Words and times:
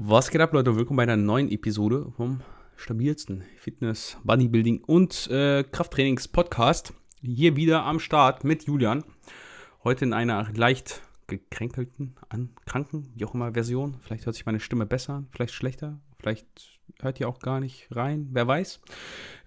Was 0.00 0.30
geht 0.30 0.40
ab, 0.40 0.52
Leute? 0.52 0.76
Willkommen 0.76 0.98
bei 0.98 1.02
einer 1.02 1.16
neuen 1.16 1.50
Episode 1.50 2.12
vom 2.16 2.40
stabilsten 2.76 3.42
Fitness, 3.56 4.16
Bodybuilding 4.22 4.84
und 4.84 5.28
äh, 5.28 5.64
Krafttrainings-Podcast. 5.64 6.94
Hier 7.20 7.56
wieder 7.56 7.82
am 7.82 7.98
Start 7.98 8.44
mit 8.44 8.62
Julian. 8.62 9.02
Heute 9.82 10.04
in 10.04 10.12
einer 10.12 10.52
leicht 10.54 11.02
gekränkelten, 11.26 12.14
an, 12.28 12.50
kranken, 12.64 13.08
wie 13.16 13.24
auch 13.24 13.34
immer, 13.34 13.54
Version. 13.54 13.96
Vielleicht 14.00 14.24
hört 14.24 14.36
sich 14.36 14.46
meine 14.46 14.60
Stimme 14.60 14.86
besser 14.86 15.24
vielleicht 15.32 15.54
schlechter, 15.54 15.98
vielleicht 16.20 16.46
hört 17.00 17.18
ihr 17.18 17.28
auch 17.28 17.40
gar 17.40 17.58
nicht 17.58 17.88
rein, 17.90 18.28
wer 18.30 18.46
weiß. 18.46 18.80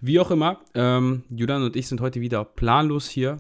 Wie 0.02 0.20
auch 0.20 0.31
immer, 0.31 0.59
ähm, 0.73 1.23
Julian 1.29 1.63
und 1.63 1.77
ich 1.77 1.88
sind 1.88 2.02
heute 2.02 2.20
wieder 2.20 2.43
planlos 2.43 3.07
hier, 3.07 3.38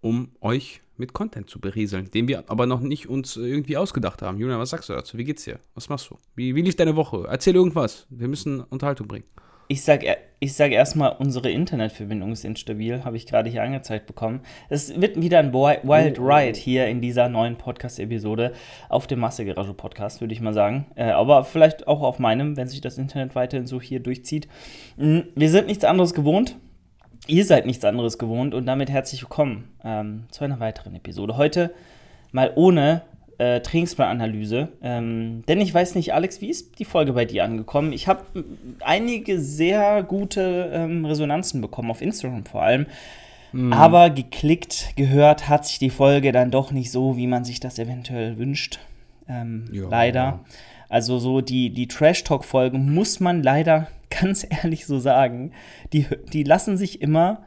um 0.00 0.36
euch 0.40 0.80
mit 0.96 1.12
Content 1.12 1.48
zu 1.48 1.60
berieseln, 1.60 2.10
den 2.10 2.28
wir 2.28 2.44
aber 2.50 2.66
noch 2.66 2.80
nicht 2.80 3.08
uns 3.08 3.36
irgendwie 3.36 3.76
ausgedacht 3.76 4.22
haben. 4.22 4.38
Julian, 4.38 4.58
was 4.58 4.70
sagst 4.70 4.88
du 4.88 4.92
dazu? 4.92 5.18
Wie 5.18 5.24
geht's 5.24 5.44
dir? 5.44 5.58
Was 5.74 5.88
machst 5.88 6.10
du? 6.10 6.18
Wie, 6.34 6.54
wie 6.54 6.62
lief 6.62 6.76
deine 6.76 6.96
Woche? 6.96 7.26
Erzähl 7.28 7.54
irgendwas. 7.54 8.06
Wir 8.10 8.28
müssen 8.28 8.60
Unterhaltung 8.60 9.08
bringen. 9.08 9.24
Ich 9.68 9.84
sag, 9.84 10.04
ich 10.38 10.52
sag 10.52 10.72
erstmal, 10.72 11.16
unsere 11.18 11.50
Internetverbindung 11.50 12.32
ist 12.32 12.44
instabil, 12.44 13.04
habe 13.04 13.16
ich 13.16 13.26
gerade 13.26 13.48
hier 13.48 13.62
angezeigt 13.62 14.06
bekommen. 14.06 14.40
Es 14.68 15.00
wird 15.00 15.18
wieder 15.18 15.38
ein 15.38 15.54
Wild 15.54 16.18
oh, 16.18 16.26
Ride 16.26 16.58
hier 16.58 16.88
in 16.88 17.00
dieser 17.00 17.30
neuen 17.30 17.56
Podcast-Episode 17.56 18.52
auf 18.90 19.06
dem 19.06 19.20
Massegarage-Podcast, 19.20 20.20
würde 20.20 20.34
ich 20.34 20.42
mal 20.42 20.52
sagen. 20.52 20.88
Äh, 20.94 21.04
aber 21.04 21.44
vielleicht 21.44 21.88
auch 21.88 22.02
auf 22.02 22.18
meinem, 22.18 22.56
wenn 22.58 22.68
sich 22.68 22.82
das 22.82 22.98
Internet 22.98 23.34
weiterhin 23.34 23.66
so 23.66 23.80
hier 23.80 24.00
durchzieht. 24.00 24.46
Hm, 24.98 25.24
wir 25.34 25.48
sind 25.48 25.68
nichts 25.68 25.84
anderes 25.84 26.12
gewohnt. 26.12 26.58
Ihr 27.28 27.44
seid 27.44 27.66
nichts 27.66 27.84
anderes 27.84 28.18
gewohnt 28.18 28.52
und 28.52 28.66
damit 28.66 28.90
herzlich 28.90 29.22
willkommen 29.22 29.68
ähm, 29.84 30.24
zu 30.30 30.44
einer 30.44 30.58
weiteren 30.58 30.96
Episode. 30.96 31.36
Heute 31.36 31.72
mal 32.32 32.50
ohne 32.56 33.02
äh, 33.38 33.60
Trainingsplananalyse. 33.60 34.70
Ähm, 34.82 35.44
denn 35.46 35.60
ich 35.60 35.72
weiß 35.72 35.94
nicht, 35.94 36.14
Alex, 36.14 36.40
wie 36.40 36.50
ist 36.50 36.80
die 36.80 36.84
Folge 36.84 37.12
bei 37.12 37.24
dir 37.24 37.44
angekommen? 37.44 37.92
Ich 37.92 38.08
habe 38.08 38.24
einige 38.80 39.40
sehr 39.40 40.02
gute 40.02 40.70
ähm, 40.72 41.04
Resonanzen 41.04 41.60
bekommen, 41.60 41.92
auf 41.92 42.02
Instagram 42.02 42.44
vor 42.44 42.62
allem. 42.62 42.86
Mhm. 43.52 43.72
Aber 43.72 44.10
geklickt, 44.10 44.94
gehört 44.96 45.48
hat 45.48 45.64
sich 45.64 45.78
die 45.78 45.90
Folge 45.90 46.32
dann 46.32 46.50
doch 46.50 46.72
nicht 46.72 46.90
so, 46.90 47.16
wie 47.16 47.28
man 47.28 47.44
sich 47.44 47.60
das 47.60 47.78
eventuell 47.78 48.36
wünscht. 48.36 48.80
Ähm, 49.28 49.66
ja, 49.70 49.84
leider. 49.88 50.40
Also 50.88 51.20
so 51.20 51.40
die, 51.40 51.70
die 51.70 51.86
Trash-Talk-Folgen 51.86 52.92
muss 52.92 53.20
man 53.20 53.44
leider 53.44 53.86
ganz 54.20 54.46
ehrlich 54.48 54.86
so 54.86 54.98
sagen, 54.98 55.52
die, 55.92 56.06
die 56.32 56.42
lassen 56.42 56.76
sich 56.76 57.00
immer, 57.00 57.44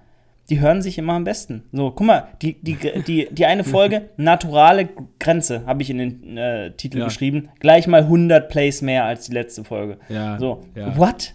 die 0.50 0.60
hören 0.60 0.82
sich 0.82 0.98
immer 0.98 1.14
am 1.14 1.24
besten. 1.24 1.64
So, 1.72 1.92
guck 1.92 2.06
mal, 2.06 2.28
die, 2.42 2.62
die, 2.62 2.78
die, 3.08 3.28
die 3.32 3.46
eine 3.46 3.64
Folge, 3.64 4.10
naturale 4.18 4.90
Grenze, 5.20 5.66
habe 5.66 5.82
ich 5.82 5.90
in 5.90 5.98
den 5.98 6.38
äh, 6.38 6.72
Titel 6.72 7.00
ja. 7.00 7.06
geschrieben, 7.06 7.50
gleich 7.60 7.88
mal 7.88 8.04
100 8.04 8.50
Plays 8.50 8.82
mehr 8.82 9.06
als 9.06 9.26
die 9.26 9.34
letzte 9.34 9.64
Folge. 9.64 9.98
Ja. 10.10 10.38
So, 10.40 10.64
ja. 10.76 10.96
what? 10.98 11.34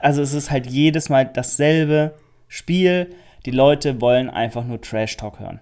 Also 0.00 0.22
es 0.22 0.32
ist 0.32 0.50
halt 0.50 0.66
jedes 0.66 1.08
Mal 1.08 1.24
dasselbe 1.24 2.14
Spiel. 2.46 3.10
Die 3.46 3.50
Leute 3.50 4.00
wollen 4.00 4.30
einfach 4.30 4.64
nur 4.64 4.80
Trash-Talk 4.80 5.40
hören. 5.40 5.60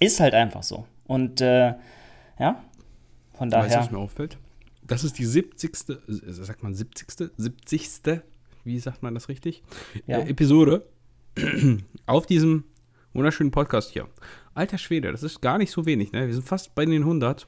Ist 0.00 0.20
halt 0.20 0.34
einfach 0.34 0.62
so. 0.62 0.86
Und 1.06 1.40
äh, 1.40 1.74
ja, 2.38 2.62
von 3.32 3.50
daher. 3.50 3.66
Weißt 3.66 3.76
du, 3.76 3.80
was 3.80 3.90
mir 3.90 3.98
auffällt? 3.98 4.38
Das 4.82 5.04
ist 5.04 5.18
die 5.18 5.24
70. 5.24 5.76
Sagt 6.06 6.62
man 6.62 6.74
70. 6.74 7.30
70 7.36 7.90
wie 8.64 8.78
sagt 8.78 9.02
man 9.02 9.14
das 9.14 9.28
richtig? 9.28 9.62
Ja. 10.06 10.18
Äh, 10.18 10.30
Episode 10.30 10.86
auf 12.06 12.26
diesem 12.26 12.64
wunderschönen 13.12 13.50
Podcast 13.50 13.90
hier. 13.90 14.08
Alter 14.54 14.78
Schwede, 14.78 15.12
das 15.12 15.22
ist 15.22 15.40
gar 15.40 15.58
nicht 15.58 15.70
so 15.70 15.86
wenig, 15.86 16.12
ne? 16.12 16.26
Wir 16.26 16.34
sind 16.34 16.46
fast 16.46 16.74
bei 16.74 16.84
den 16.84 17.02
100. 17.02 17.46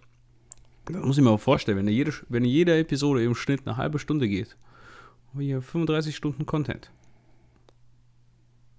Da 0.86 0.98
muss 1.00 1.16
ich 1.16 1.24
mir 1.24 1.30
mal 1.30 1.38
vorstellen, 1.38 1.78
wenn 1.78 1.88
jede, 1.88 2.12
wenn 2.28 2.44
jede 2.44 2.78
Episode 2.78 3.24
im 3.24 3.34
Schnitt 3.34 3.62
eine 3.66 3.76
halbe 3.76 3.98
Stunde 3.98 4.28
geht, 4.28 4.56
haben 5.28 5.40
wir 5.40 5.46
hier 5.46 5.62
35 5.62 6.14
Stunden 6.14 6.46
Content. 6.46 6.90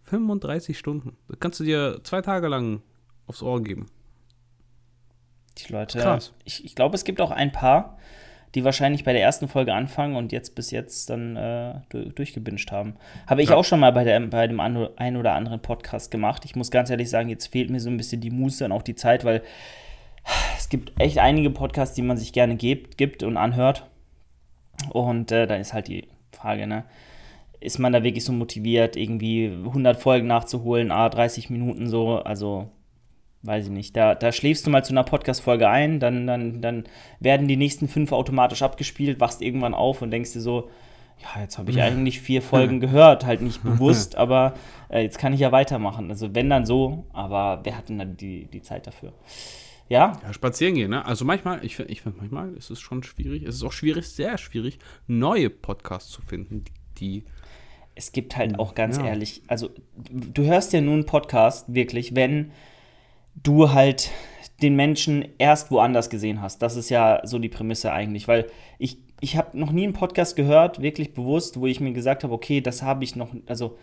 35 0.03 0.77
Stunden. 0.77 1.17
Das 1.27 1.39
kannst 1.39 1.59
du 1.59 1.63
dir 1.63 1.99
zwei 2.03 2.21
Tage 2.21 2.47
lang 2.47 2.81
aufs 3.27 3.41
Ohr 3.41 3.61
geben. 3.63 3.87
Die 5.57 5.71
Leute. 5.71 5.99
Krass. 5.99 6.33
Ich, 6.43 6.63
ich 6.65 6.75
glaube, 6.75 6.95
es 6.95 7.03
gibt 7.03 7.21
auch 7.21 7.31
ein 7.31 7.51
paar, 7.51 7.97
die 8.53 8.63
wahrscheinlich 8.63 9.03
bei 9.03 9.13
der 9.13 9.21
ersten 9.21 9.47
Folge 9.47 9.73
anfangen 9.73 10.15
und 10.15 10.31
jetzt 10.31 10.55
bis 10.55 10.71
jetzt 10.71 11.09
dann 11.09 11.35
äh, 11.35 11.73
durchgebinscht 11.89 12.71
haben. 12.71 12.95
Habe 13.27 13.41
ich 13.41 13.49
ja. 13.49 13.55
auch 13.55 13.65
schon 13.65 13.79
mal 13.79 13.91
bei, 13.91 14.03
der, 14.03 14.19
bei 14.21 14.47
dem 14.47 14.59
einen 14.59 15.17
oder 15.17 15.33
anderen 15.33 15.61
Podcast 15.61 16.11
gemacht. 16.11 16.45
Ich 16.45 16.55
muss 16.55 16.71
ganz 16.71 16.89
ehrlich 16.89 17.09
sagen, 17.09 17.29
jetzt 17.29 17.47
fehlt 17.47 17.69
mir 17.69 17.79
so 17.79 17.89
ein 17.89 17.97
bisschen 17.97 18.21
die 18.21 18.29
Muße 18.29 18.63
und 18.63 18.71
auch 18.71 18.83
die 18.83 18.95
Zeit, 18.95 19.25
weil 19.25 19.41
es 20.57 20.69
gibt 20.69 20.99
echt 20.99 21.17
einige 21.17 21.49
Podcasts, 21.49 21.95
die 21.95 22.01
man 22.01 22.17
sich 22.17 22.33
gerne 22.33 22.55
gibt, 22.55 22.97
gibt 22.97 23.23
und 23.23 23.37
anhört. 23.37 23.87
Und 24.89 25.31
äh, 25.31 25.47
dann 25.47 25.61
ist 25.61 25.73
halt 25.73 25.87
die 25.87 26.07
Frage, 26.31 26.67
ne? 26.67 26.85
Ist 27.59 27.79
man 27.79 27.93
da 27.93 28.03
wirklich 28.03 28.23
so 28.23 28.33
motiviert, 28.33 28.95
irgendwie 28.95 29.47
100 29.47 29.97
Folgen 29.99 30.27
nachzuholen, 30.27 30.91
a 30.91 31.09
30 31.09 31.49
Minuten 31.49 31.87
so? 31.87 32.17
Also 32.19 32.69
weiß 33.45 33.65
ich 33.65 33.71
nicht, 33.71 33.95
da, 33.95 34.15
da 34.15 34.31
schläfst 34.31 34.65
du 34.65 34.69
mal 34.69 34.83
zu 34.83 34.93
einer 34.93 35.03
Podcast-Folge 35.03 35.67
ein, 35.67 35.99
dann, 35.99 36.27
dann, 36.27 36.61
dann 36.61 36.83
werden 37.19 37.47
die 37.47 37.57
nächsten 37.57 37.87
fünf 37.87 38.11
automatisch 38.11 38.61
abgespielt, 38.61 39.19
wachst 39.19 39.41
irgendwann 39.41 39.73
auf 39.73 40.01
und 40.01 40.11
denkst 40.11 40.33
dir 40.33 40.41
so, 40.41 40.69
ja, 41.19 41.41
jetzt 41.41 41.57
habe 41.57 41.71
ich 41.71 41.81
eigentlich 41.81 42.19
vier 42.19 42.41
Folgen 42.41 42.79
gehört, 42.79 43.25
halt 43.25 43.41
nicht 43.41 43.63
bewusst, 43.63 44.15
aber 44.17 44.55
äh, 44.89 45.01
jetzt 45.01 45.17
kann 45.17 45.33
ich 45.33 45.39
ja 45.39 45.51
weitermachen. 45.51 46.09
Also 46.09 46.33
wenn 46.33 46.49
dann 46.49 46.65
so, 46.65 47.05
aber 47.13 47.61
wer 47.63 47.77
hat 47.77 47.89
denn 47.89 47.99
dann 47.99 48.17
die, 48.17 48.45
die 48.45 48.61
Zeit 48.61 48.87
dafür? 48.87 49.13
Ja. 49.87 50.19
Ja, 50.23 50.33
spazieren 50.33 50.73
gehen, 50.73 50.89
ne? 50.89 51.05
Also 51.05 51.25
manchmal, 51.25 51.63
ich 51.63 51.75
finde 51.75 51.91
ich 51.91 52.01
find 52.01 52.17
manchmal 52.17 52.53
ist 52.55 52.71
es 52.71 52.79
schon 52.79 53.03
schwierig, 53.03 53.43
es 53.43 53.55
ist 53.55 53.63
auch 53.63 53.71
schwierig, 53.71 54.07
sehr 54.07 54.37
schwierig, 54.39 54.79
neue 55.05 55.51
Podcasts 55.51 56.09
zu 56.09 56.21
finden, 56.23 56.65
die 56.97 57.23
es 57.95 58.11
gibt 58.11 58.35
halt 58.35 58.59
auch 58.59 58.75
ganz 58.75 58.97
ja. 58.97 59.05
ehrlich, 59.05 59.43
also 59.47 59.69
du 59.95 60.43
hörst 60.43 60.73
ja 60.73 60.81
nun 60.81 60.95
einen 60.95 61.05
Podcast 61.05 61.73
wirklich, 61.73 62.13
wenn 62.13 62.51
du 63.35 63.71
halt 63.71 64.11
den 64.61 64.75
Menschen 64.75 65.25
erst 65.37 65.71
woanders 65.71 66.09
gesehen 66.09 66.41
hast. 66.41 66.61
Das 66.61 66.75
ist 66.75 66.89
ja 66.89 67.21
so 67.23 67.39
die 67.39 67.49
Prämisse 67.49 67.91
eigentlich, 67.91 68.27
weil 68.27 68.47
ich, 68.79 68.97
ich 69.19 69.35
habe 69.37 69.57
noch 69.57 69.71
nie 69.71 69.83
einen 69.83 69.93
Podcast 69.93 70.35
gehört, 70.35 70.81
wirklich 70.81 71.13
bewusst, 71.13 71.59
wo 71.59 71.67
ich 71.67 71.79
mir 71.79 71.93
gesagt 71.93 72.23
habe, 72.23 72.33
okay, 72.33 72.61
das 72.61 72.81
habe 72.81 73.03
ich 73.03 73.15
noch, 73.15 73.29
also 73.47 73.77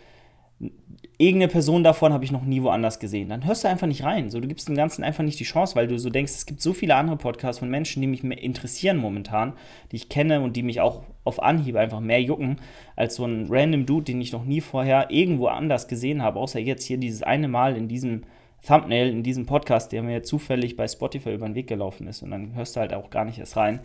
irgendeine 1.17 1.51
Person 1.51 1.83
davon 1.83 2.13
habe 2.13 2.23
ich 2.23 2.31
noch 2.31 2.43
nie 2.43 2.61
woanders 2.63 2.99
gesehen. 2.99 3.29
Dann 3.29 3.45
hörst 3.45 3.63
du 3.63 3.67
einfach 3.67 3.87
nicht 3.87 4.03
rein. 4.03 4.29
So, 4.29 4.39
du 4.39 4.47
gibst 4.47 4.67
dem 4.67 4.75
Ganzen 4.75 5.03
einfach 5.03 5.23
nicht 5.23 5.39
die 5.39 5.45
Chance, 5.45 5.75
weil 5.75 5.87
du 5.87 5.99
so 5.99 6.09
denkst, 6.09 6.33
es 6.33 6.45
gibt 6.45 6.61
so 6.61 6.73
viele 6.73 6.95
andere 6.95 7.17
Podcasts 7.17 7.59
von 7.59 7.69
Menschen, 7.69 8.01
die 8.01 8.07
mich 8.07 8.23
mehr 8.23 8.41
interessieren 8.41 8.97
momentan, 8.97 9.53
die 9.91 9.97
ich 9.97 10.09
kenne 10.09 10.41
und 10.41 10.55
die 10.55 10.63
mich 10.63 10.81
auch 10.81 11.03
auf 11.23 11.41
Anhieb 11.41 11.75
einfach 11.75 11.99
mehr 11.99 12.21
jucken, 12.21 12.57
als 12.95 13.15
so 13.15 13.25
ein 13.25 13.47
random 13.49 13.85
Dude, 13.85 14.05
den 14.05 14.21
ich 14.21 14.31
noch 14.31 14.45
nie 14.45 14.61
vorher 14.61 15.11
irgendwo 15.11 15.47
anders 15.47 15.87
gesehen 15.87 16.23
habe, 16.23 16.39
außer 16.39 16.59
jetzt 16.59 16.83
hier 16.83 16.97
dieses 16.97 17.23
eine 17.23 17.47
Mal 17.47 17.77
in 17.77 17.87
diesem 17.87 18.23
Thumbnail 18.65 19.09
in 19.09 19.23
diesem 19.23 19.45
Podcast, 19.45 19.91
der 19.91 20.03
mir 20.03 20.23
zufällig 20.23 20.75
bei 20.75 20.87
Spotify 20.87 21.33
über 21.33 21.45
den 21.45 21.55
Weg 21.55 21.67
gelaufen 21.67 22.07
ist. 22.07 22.23
Und 22.23 22.31
dann 22.31 22.55
hörst 22.55 22.75
du 22.75 22.79
halt 22.79 22.93
auch 22.93 23.09
gar 23.09 23.25
nicht 23.25 23.39
erst 23.39 23.57
rein. 23.57 23.81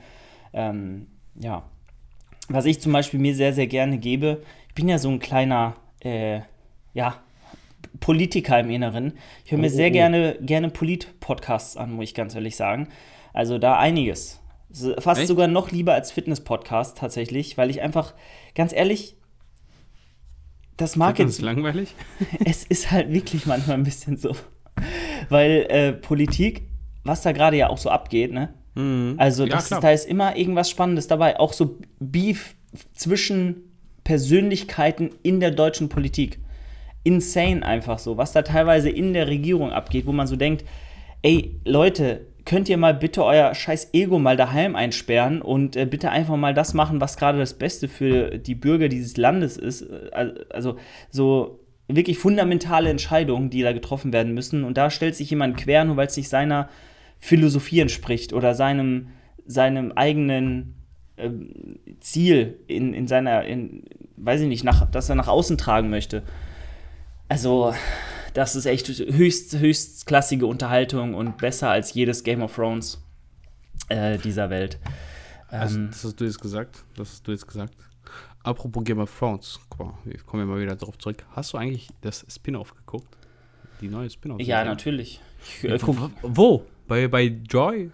Ähm, 0.52 1.08
ja. 1.34 1.64
Was 2.48 2.64
ich 2.64 2.80
zum 2.80 2.92
Beispiel 2.92 3.20
mir 3.20 3.34
sehr, 3.34 3.52
sehr 3.52 3.66
gerne 3.66 3.98
gebe, 3.98 4.42
ich 4.68 4.74
bin 4.74 4.88
ja 4.88 4.98
so 4.98 5.10
ein 5.10 5.18
kleiner, 5.18 5.74
äh, 6.00 6.40
ja, 6.94 7.16
Politiker 8.00 8.60
im 8.60 8.70
Inneren. 8.70 9.14
Ich 9.44 9.52
höre 9.52 9.58
mir 9.58 9.66
oh, 9.66 9.70
sehr 9.70 9.88
oh, 9.88 9.90
oh. 9.90 9.92
gerne, 9.92 10.38
gerne 10.40 10.70
Polit-Podcasts 10.70 11.76
an, 11.76 11.92
muss 11.92 12.04
ich 12.04 12.14
ganz 12.14 12.34
ehrlich 12.34 12.56
sagen. 12.56 12.88
Also 13.32 13.58
da 13.58 13.78
einiges. 13.78 14.40
Fast 14.98 15.20
Echt? 15.20 15.28
sogar 15.28 15.48
noch 15.48 15.70
lieber 15.70 15.94
als 15.94 16.12
Fitness-Podcast 16.12 16.98
tatsächlich, 16.98 17.56
weil 17.56 17.70
ich 17.70 17.80
einfach, 17.80 18.14
ganz 18.54 18.72
ehrlich, 18.72 19.16
das 20.76 20.94
mag 20.94 21.18
jetzt. 21.18 21.30
Ist 21.30 21.42
langweilig? 21.42 21.94
Es 22.44 22.64
ist 22.64 22.90
halt 22.90 23.12
wirklich 23.12 23.46
manchmal 23.46 23.76
ein 23.76 23.82
bisschen 23.82 24.16
so. 24.16 24.34
Weil 25.28 25.66
äh, 25.68 25.92
Politik, 25.92 26.62
was 27.04 27.22
da 27.22 27.32
gerade 27.32 27.56
ja 27.56 27.68
auch 27.68 27.78
so 27.78 27.90
abgeht, 27.90 28.32
ne? 28.32 28.54
Mhm. 28.74 29.14
Also 29.18 29.46
das 29.46 29.70
ist, 29.70 29.82
da 29.82 29.90
ist 29.90 30.06
immer 30.06 30.36
irgendwas 30.36 30.70
Spannendes 30.70 31.06
dabei. 31.08 31.38
Auch 31.38 31.52
so 31.52 31.78
Beef 31.98 32.54
zwischen 32.94 33.72
Persönlichkeiten 34.04 35.10
in 35.22 35.40
der 35.40 35.50
deutschen 35.50 35.88
Politik. 35.88 36.38
Insane 37.04 37.64
einfach 37.64 37.98
so, 37.98 38.16
was 38.16 38.32
da 38.32 38.42
teilweise 38.42 38.90
in 38.90 39.12
der 39.12 39.28
Regierung 39.28 39.72
abgeht, 39.72 40.06
wo 40.06 40.12
man 40.12 40.26
so 40.26 40.36
denkt, 40.36 40.64
ey, 41.22 41.60
Leute, 41.64 42.26
könnt 42.44 42.68
ihr 42.70 42.78
mal 42.78 42.94
bitte 42.94 43.24
euer 43.24 43.54
scheiß 43.54 43.90
Ego 43.92 44.18
mal 44.18 44.36
daheim 44.36 44.74
einsperren 44.74 45.42
und 45.42 45.76
äh, 45.76 45.84
bitte 45.84 46.10
einfach 46.10 46.36
mal 46.36 46.54
das 46.54 46.72
machen, 46.72 47.00
was 47.00 47.18
gerade 47.18 47.38
das 47.38 47.54
Beste 47.54 47.88
für 47.88 48.38
die 48.38 48.54
Bürger 48.54 48.88
dieses 48.88 49.18
Landes 49.18 49.58
ist. 49.58 49.82
Äh, 49.82 50.32
also 50.48 50.76
so 51.10 51.60
wirklich 51.88 52.18
fundamentale 52.18 52.90
Entscheidungen, 52.90 53.50
die 53.50 53.62
da 53.62 53.72
getroffen 53.72 54.12
werden 54.12 54.34
müssen. 54.34 54.64
Und 54.64 54.76
da 54.76 54.90
stellt 54.90 55.16
sich 55.16 55.30
jemand 55.30 55.56
quer, 55.56 55.84
nur 55.84 55.96
weil 55.96 56.06
es 56.06 56.16
nicht 56.16 56.28
seiner 56.28 56.68
Philosophie 57.18 57.80
entspricht 57.80 58.32
oder 58.32 58.54
seinem, 58.54 59.08
seinem 59.46 59.92
eigenen 59.92 60.74
äh, 61.16 61.30
Ziel 62.00 62.58
in, 62.66 62.92
in 62.94 63.08
seiner, 63.08 63.44
in, 63.44 63.84
weiß 64.16 64.42
ich 64.42 64.48
nicht, 64.48 64.64
nach, 64.64 64.88
das 64.90 65.08
er 65.08 65.14
nach 65.14 65.28
außen 65.28 65.56
tragen 65.58 65.90
möchte. 65.90 66.22
Also, 67.28 67.74
das 68.34 68.54
ist 68.54 68.66
echt 68.66 68.88
höchst, 68.88 69.58
höchstklassige 69.58 70.46
Unterhaltung 70.46 71.14
und 71.14 71.38
besser 71.38 71.70
als 71.70 71.94
jedes 71.94 72.22
Game 72.22 72.42
of 72.42 72.54
Thrones 72.54 73.02
äh, 73.88 74.18
dieser 74.18 74.50
Welt. 74.50 74.78
Also, 75.48 75.78
Ähm, 75.78 75.88
das 75.90 76.04
hast 76.04 76.20
du 76.20 76.24
jetzt 76.24 76.40
gesagt. 76.40 76.84
Das 76.96 77.10
hast 77.10 77.26
du 77.26 77.32
jetzt 77.32 77.46
gesagt. 77.46 77.74
Apropos 78.48 78.82
Game 78.82 78.98
of 78.98 79.14
Thrones, 79.18 79.60
guck 79.68 79.88
mal, 79.88 79.94
ich 80.06 80.24
komme 80.24 80.46
mal 80.46 80.58
wieder 80.58 80.74
darauf 80.74 80.96
zurück. 80.96 81.22
Hast 81.32 81.52
du 81.52 81.58
eigentlich 81.58 81.90
das 82.00 82.24
Spin-off 82.30 82.74
geguckt? 82.74 83.18
Die 83.82 83.88
neue 83.88 84.08
Spin-off? 84.08 84.40
ja, 84.40 84.64
natürlich. 84.64 85.20
Ich, 85.62 85.68
äh, 85.68 85.78
guck, 85.78 85.96
Wo? 86.22 86.64
Bei, 86.86 87.08
bei 87.08 87.24
Joy? 87.24 87.90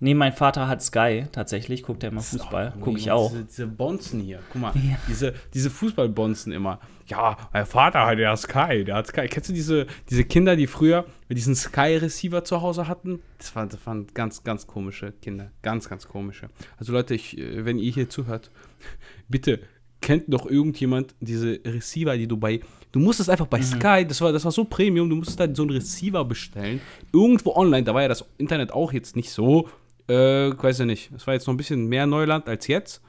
nee, 0.00 0.14
mein 0.14 0.32
Vater 0.32 0.66
hat 0.66 0.82
Sky, 0.82 1.26
tatsächlich, 1.30 1.84
guckt 1.84 2.02
er 2.02 2.10
immer 2.10 2.20
Fußball. 2.20 2.74
Guck 2.80 2.98
ich 2.98 3.12
auch. 3.12 3.30
Diese, 3.30 3.44
diese 3.44 3.66
Bonzen 3.68 4.20
hier, 4.20 4.40
guck 4.52 4.60
mal, 4.60 4.72
diese, 5.08 5.34
diese 5.54 5.70
Fußballbonzen 5.70 6.52
immer. 6.52 6.80
Ja, 7.06 7.36
mein 7.52 7.64
Vater 7.64 8.04
hat 8.04 8.18
ja 8.18 8.36
Sky, 8.36 8.84
der 8.84 8.96
hat 8.96 9.06
Sky. 9.06 9.28
Kennst 9.28 9.50
du 9.50 9.52
diese, 9.52 9.86
diese 10.10 10.24
Kinder, 10.24 10.56
die 10.56 10.66
früher 10.66 11.04
mit 11.28 11.38
diesen 11.38 11.54
Sky-Receiver 11.54 12.42
zu 12.42 12.60
Hause 12.60 12.88
hatten? 12.88 13.22
Das 13.38 13.54
waren, 13.54 13.68
das 13.68 13.86
waren 13.86 14.08
ganz, 14.14 14.42
ganz 14.42 14.66
komische 14.66 15.12
Kinder. 15.12 15.52
Ganz, 15.62 15.88
ganz 15.88 16.08
komische. 16.08 16.48
Also 16.76 16.92
Leute, 16.92 17.14
ich, 17.14 17.38
äh, 17.38 17.64
wenn 17.64 17.78
ihr 17.78 17.92
hier 17.92 18.08
zuhört, 18.08 18.50
bitte 19.28 19.60
kennt 20.02 20.24
doch 20.28 20.44
irgendjemand 20.44 21.14
diese 21.20 21.60
Receiver, 21.64 22.16
die 22.16 22.26
du 22.26 22.36
bei. 22.36 22.60
Du 22.90 23.00
musstest 23.00 23.30
einfach 23.30 23.46
bei 23.46 23.62
Sky, 23.62 24.04
das 24.06 24.20
war, 24.20 24.32
das 24.32 24.44
war 24.44 24.52
so 24.52 24.64
Premium, 24.64 25.08
du 25.08 25.16
musstest 25.16 25.40
halt 25.40 25.56
so 25.56 25.62
einen 25.62 25.70
Receiver 25.70 26.24
bestellen. 26.24 26.80
Irgendwo 27.12 27.54
online, 27.54 27.84
da 27.84 27.94
war 27.94 28.02
ja 28.02 28.08
das 28.08 28.24
Internet 28.36 28.72
auch 28.72 28.92
jetzt 28.92 29.16
nicht 29.16 29.30
so, 29.30 29.68
äh, 30.08 30.50
weiß 30.50 30.80
ja 30.80 30.84
nicht. 30.84 31.10
Es 31.16 31.26
war 31.26 31.32
jetzt 31.32 31.46
noch 31.46 31.54
ein 31.54 31.56
bisschen 31.56 31.86
mehr 31.86 32.06
Neuland 32.06 32.48
als 32.48 32.66
jetzt. 32.66 33.00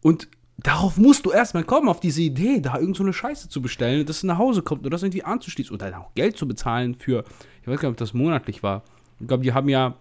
Und 0.00 0.28
darauf 0.58 0.96
musst 0.96 1.26
du 1.26 1.32
erstmal 1.32 1.64
kommen, 1.64 1.88
auf 1.88 2.00
diese 2.00 2.22
Idee, 2.22 2.60
da 2.60 2.78
irgend 2.78 2.96
so 2.96 3.02
eine 3.02 3.12
Scheiße 3.12 3.48
zu 3.48 3.60
bestellen, 3.60 4.06
dass 4.06 4.18
es 4.18 4.22
nach 4.22 4.38
Hause 4.38 4.62
kommt 4.62 4.82
oder 4.82 4.90
das 4.90 5.02
irgendwie 5.02 5.24
anzuschließen 5.24 5.74
oder 5.74 5.90
dann 5.90 6.00
auch 6.00 6.14
Geld 6.14 6.36
zu 6.38 6.46
bezahlen 6.48 6.94
für, 6.94 7.24
ich 7.60 7.68
weiß 7.68 7.80
gar 7.80 7.88
nicht, 7.88 7.94
ob 7.94 7.98
das 7.98 8.14
monatlich 8.14 8.62
war. 8.62 8.84
Ich 9.20 9.26
glaube, 9.26 9.42
die 9.42 9.52
haben 9.52 9.68
ja 9.68 9.96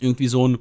irgendwie 0.00 0.28
so 0.28 0.48
ein, 0.48 0.58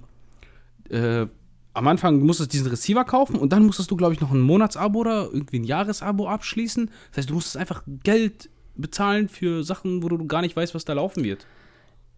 äh, 0.90 1.28
am 1.74 1.88
Anfang 1.88 2.20
musstest 2.20 2.52
du 2.52 2.58
diesen 2.58 2.70
Receiver 2.70 3.04
kaufen 3.04 3.36
und 3.36 3.52
dann 3.52 3.66
musstest 3.66 3.90
du, 3.90 3.96
glaube 3.96 4.14
ich, 4.14 4.22
noch 4.22 4.32
ein 4.32 4.42
Monatsabo 4.42 5.00
oder 5.00 5.30
irgendwie 5.32 5.60
ein 5.60 5.64
Jahresabo 5.64 6.28
abschließen. 6.28 6.90
Das 7.10 7.18
heißt, 7.18 7.30
du 7.30 7.34
musstest 7.34 7.58
einfach 7.58 7.84
Geld 8.04 8.50
bezahlen 8.76 9.28
für 9.28 9.64
Sachen, 9.64 10.04
wo 10.04 10.10
du 10.10 10.26
gar 10.28 10.42
nicht 10.42 10.56
weißt, 10.56 10.76
was 10.76 10.86
da 10.86 10.94
laufen 10.94 11.24
wird. 11.24 11.46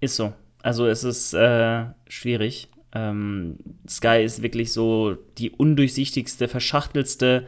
Ist 0.02 0.16
so. 0.16 0.34
Also 0.62 0.88
es 0.88 1.04
ist 1.04 1.34
äh, 1.34 1.86
schwierig. 2.08 2.70
Ähm, 2.94 3.58
Sky 3.88 4.24
ist 4.24 4.42
wirklich 4.42 4.74
so 4.74 5.16
die 5.38 5.52
undurchsichtigste, 5.52 6.48
verschachtelste, 6.48 7.46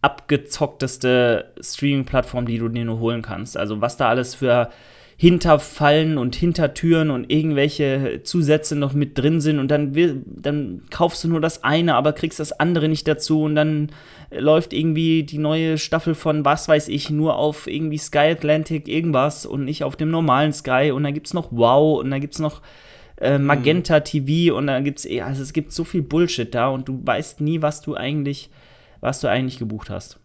abgezockteste 0.00 1.52
Streaming-Plattform, 1.60 2.46
die 2.46 2.58
du 2.58 2.68
dir 2.68 2.84
nur 2.84 2.98
holen 2.98 3.22
kannst. 3.22 3.56
Also 3.56 3.80
was 3.80 3.96
da 3.96 4.08
alles 4.08 4.34
für 4.34 4.70
Hinterfallen 5.18 6.18
und 6.18 6.36
Hintertüren 6.36 7.10
und 7.10 7.32
irgendwelche 7.32 8.20
Zusätze 8.22 8.76
noch 8.76 8.92
mit 8.92 9.16
drin 9.16 9.40
sind 9.40 9.58
und 9.58 9.70
dann, 9.70 9.94
will, 9.94 10.22
dann 10.26 10.82
kaufst 10.90 11.24
du 11.24 11.28
nur 11.28 11.40
das 11.40 11.64
eine, 11.64 11.94
aber 11.94 12.12
kriegst 12.12 12.38
das 12.38 12.52
andere 12.52 12.88
nicht 12.88 13.08
dazu 13.08 13.42
und 13.42 13.54
dann 13.54 13.88
läuft 14.30 14.74
irgendwie 14.74 15.22
die 15.22 15.38
neue 15.38 15.78
Staffel 15.78 16.14
von 16.14 16.44
was 16.44 16.68
weiß 16.68 16.88
ich 16.88 17.08
nur 17.08 17.36
auf 17.36 17.66
irgendwie 17.66 17.96
Sky 17.96 18.30
Atlantic 18.30 18.88
irgendwas 18.88 19.46
und 19.46 19.64
nicht 19.64 19.84
auf 19.84 19.96
dem 19.96 20.10
normalen 20.10 20.52
Sky 20.52 20.90
und 20.92 21.04
dann 21.04 21.14
gibt's 21.14 21.32
noch 21.32 21.48
Wow 21.50 22.00
und 22.00 22.10
dann 22.10 22.20
gibt's 22.20 22.38
noch 22.38 22.60
äh, 23.18 23.38
Magenta 23.38 24.00
TV 24.00 24.54
und 24.54 24.66
dann 24.66 24.84
gibt's 24.84 25.06
eh, 25.06 25.22
also 25.22 25.42
es 25.42 25.54
gibt 25.54 25.72
so 25.72 25.84
viel 25.84 26.02
Bullshit 26.02 26.54
da 26.54 26.68
und 26.68 26.88
du 26.88 27.00
weißt 27.02 27.40
nie, 27.40 27.62
was 27.62 27.80
du 27.80 27.94
eigentlich, 27.94 28.50
was 29.00 29.20
du 29.20 29.28
eigentlich 29.28 29.58
gebucht 29.58 29.88
hast. 29.88 30.20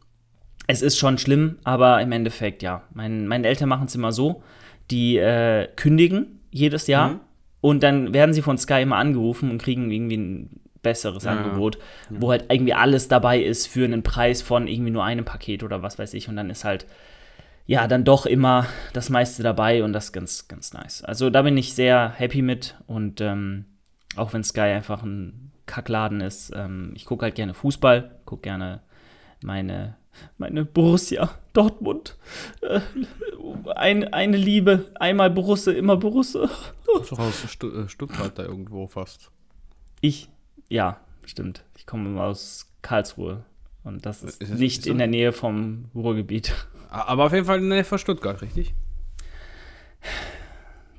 Es 0.67 0.81
ist 0.81 0.97
schon 0.97 1.17
schlimm, 1.17 1.59
aber 1.63 2.01
im 2.01 2.11
Endeffekt 2.11 2.61
ja. 2.61 2.83
Mein, 2.93 3.27
meine 3.27 3.47
Eltern 3.47 3.69
machen 3.69 3.87
es 3.87 3.95
immer 3.95 4.11
so, 4.11 4.43
die 4.91 5.17
äh, 5.17 5.67
kündigen 5.75 6.39
jedes 6.51 6.87
Jahr 6.87 7.09
Mhm. 7.09 7.19
und 7.61 7.83
dann 7.83 8.13
werden 8.13 8.33
sie 8.33 8.41
von 8.41 8.57
Sky 8.57 8.81
immer 8.81 8.97
angerufen 8.97 9.49
und 9.49 9.61
kriegen 9.61 9.89
irgendwie 9.91 10.17
ein 10.17 10.61
besseres 10.83 11.23
Ja, 11.23 11.31
Angebot, 11.31 11.77
wo 12.09 12.31
halt 12.31 12.45
irgendwie 12.49 12.73
alles 12.73 13.07
dabei 13.07 13.39
ist 13.41 13.67
für 13.67 13.85
einen 13.85 14.03
Preis 14.03 14.41
von 14.41 14.67
irgendwie 14.67 14.91
nur 14.91 15.03
einem 15.03 15.25
Paket 15.25 15.63
oder 15.63 15.81
was 15.81 15.97
weiß 15.99 16.13
ich 16.15 16.27
und 16.27 16.35
dann 16.35 16.49
ist 16.49 16.63
halt 16.65 16.85
ja, 17.67 17.87
dann 17.87 18.03
doch 18.03 18.25
immer 18.25 18.65
das 18.91 19.09
meiste 19.09 19.43
dabei 19.43 19.83
und 19.83 19.93
das 19.93 20.05
ist 20.05 20.11
ganz, 20.11 20.47
ganz 20.47 20.73
nice. 20.73 21.03
Also 21.03 21.29
da 21.29 21.43
bin 21.43 21.55
ich 21.57 21.73
sehr 21.75 22.11
happy 22.17 22.41
mit 22.41 22.75
und 22.87 23.21
ähm, 23.21 23.65
auch 24.17 24.33
wenn 24.33 24.43
Sky 24.43 24.61
einfach 24.61 25.03
ein 25.03 25.51
Kackladen 25.67 26.19
ist, 26.19 26.51
ähm, 26.55 26.91
ich 26.95 27.05
gucke 27.05 27.23
halt 27.23 27.35
gerne 27.35 27.53
Fußball, 27.53 28.19
gucke 28.25 28.41
gerne 28.41 28.81
meine, 29.41 29.95
meine 30.37 30.65
Borussia 30.65 31.29
Dortmund. 31.53 32.17
Äh, 32.61 32.79
ein, 33.75 34.13
eine 34.13 34.37
Liebe, 34.37 34.91
einmal 34.95 35.29
Borussia, 35.29 35.73
immer 35.73 35.97
Borussia. 35.97 36.49
Ist 37.01 37.11
doch 37.11 37.19
aus 37.19 37.43
Stu 37.49 37.69
äh, 37.69 37.89
Stuttgart 37.89 38.37
da 38.37 38.43
irgendwo 38.43 38.87
fast. 38.87 39.31
Ich, 40.01 40.29
ja, 40.69 40.99
stimmt. 41.25 41.63
Ich 41.77 41.85
komme 41.85 42.21
aus 42.21 42.67
Karlsruhe 42.81 43.43
und 43.83 44.05
das 44.05 44.23
ist, 44.23 44.41
Ist 44.41 44.51
das- 44.53 44.59
nicht 44.59 44.83
so? 44.83 44.91
in 44.91 44.97
der 44.97 45.07
Nähe 45.07 45.31
vom 45.33 45.85
Ruhrgebiet. 45.95 46.53
Aber 46.89 47.25
auf 47.25 47.33
jeden 47.33 47.45
Fall 47.45 47.57
in 47.59 47.69
der 47.69 47.77
Nähe 47.79 47.85
von 47.85 47.97
Stuttgart, 47.99 48.41
richtig? 48.41 48.73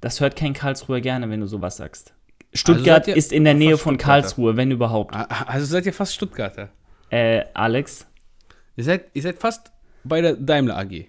Das 0.00 0.20
hört 0.20 0.36
kein 0.36 0.52
Karlsruher 0.52 1.00
gerne, 1.00 1.28
wenn 1.30 1.40
du 1.40 1.46
sowas 1.46 1.76
sagst. 1.76 2.14
Stuttgart 2.54 3.04
seid 3.06 3.08
ihr 3.08 3.16
ist 3.16 3.32
in 3.32 3.44
der 3.44 3.54
Nähe 3.54 3.78
von. 3.78 3.96
Karlsruhe, 3.96 4.56
wenn 4.56 4.70
überhaupt. 4.70 5.14
Also 5.14 5.66
seid 5.66 5.86
ihr 5.86 5.92
fast 5.94 6.14
Stuttgarter. 6.14 6.68
Äh, 7.10 7.44
Alex, 7.54 8.06
Ihr 8.76 8.84
seid, 8.84 9.10
ihr 9.14 9.22
seid 9.22 9.38
fast 9.38 9.70
bei 10.04 10.20
der 10.20 10.34
Daimler 10.34 10.76
AG. 10.78 11.06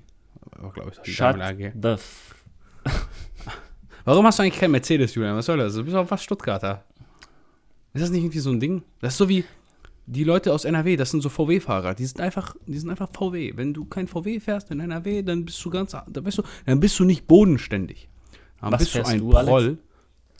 Glaube 0.73 0.91
ich, 1.05 1.13
shut 1.15 1.35
Daimler 1.37 1.45
AG. 1.47 1.71
the 1.81 1.95
Warum 4.05 4.25
hast 4.25 4.37
du 4.39 4.43
eigentlich 4.43 4.59
kein 4.59 4.71
Mercedes, 4.71 5.15
Julian? 5.15 5.35
Was 5.35 5.45
soll 5.45 5.57
das? 5.57 5.73
Du 5.75 5.83
bist 5.83 5.95
auch 5.95 6.07
fast 6.07 6.23
Stuttgarter. 6.23 6.83
Ist 7.93 8.01
das 8.01 8.09
nicht 8.09 8.23
irgendwie 8.23 8.39
so 8.39 8.49
ein 8.51 8.59
Ding? 8.59 8.83
Das 8.99 9.13
ist 9.13 9.17
so 9.17 9.29
wie 9.29 9.45
die 10.05 10.25
Leute 10.25 10.51
aus 10.51 10.65
NRW, 10.65 10.97
das 10.97 11.11
sind 11.11 11.21
so 11.21 11.29
VW-Fahrer. 11.29 11.93
Die 11.93 12.05
sind 12.05 12.19
einfach, 12.19 12.55
die 12.67 12.77
sind 12.77 12.89
einfach 12.89 13.09
VW. 13.09 13.53
Wenn 13.55 13.73
du 13.73 13.85
kein 13.85 14.07
VW 14.07 14.41
fährst 14.41 14.69
in 14.71 14.81
NRW, 14.81 15.21
dann 15.21 15.45
bist 15.45 15.63
du 15.63 15.69
ganz, 15.69 15.91
dann 15.91 16.23
bist 16.23 16.37
du, 16.39 16.43
dann 16.65 16.79
bist 16.81 16.99
du 16.99 17.05
nicht 17.05 17.25
bodenständig. 17.27 18.09
Dann 18.59 18.73
Was 18.73 18.79
bist 18.79 18.91
fährst 18.91 19.11
du 19.11 19.15
ein 19.15 19.19
du, 19.21 19.31
Alex? 19.37 19.49
Proll. 19.49 19.77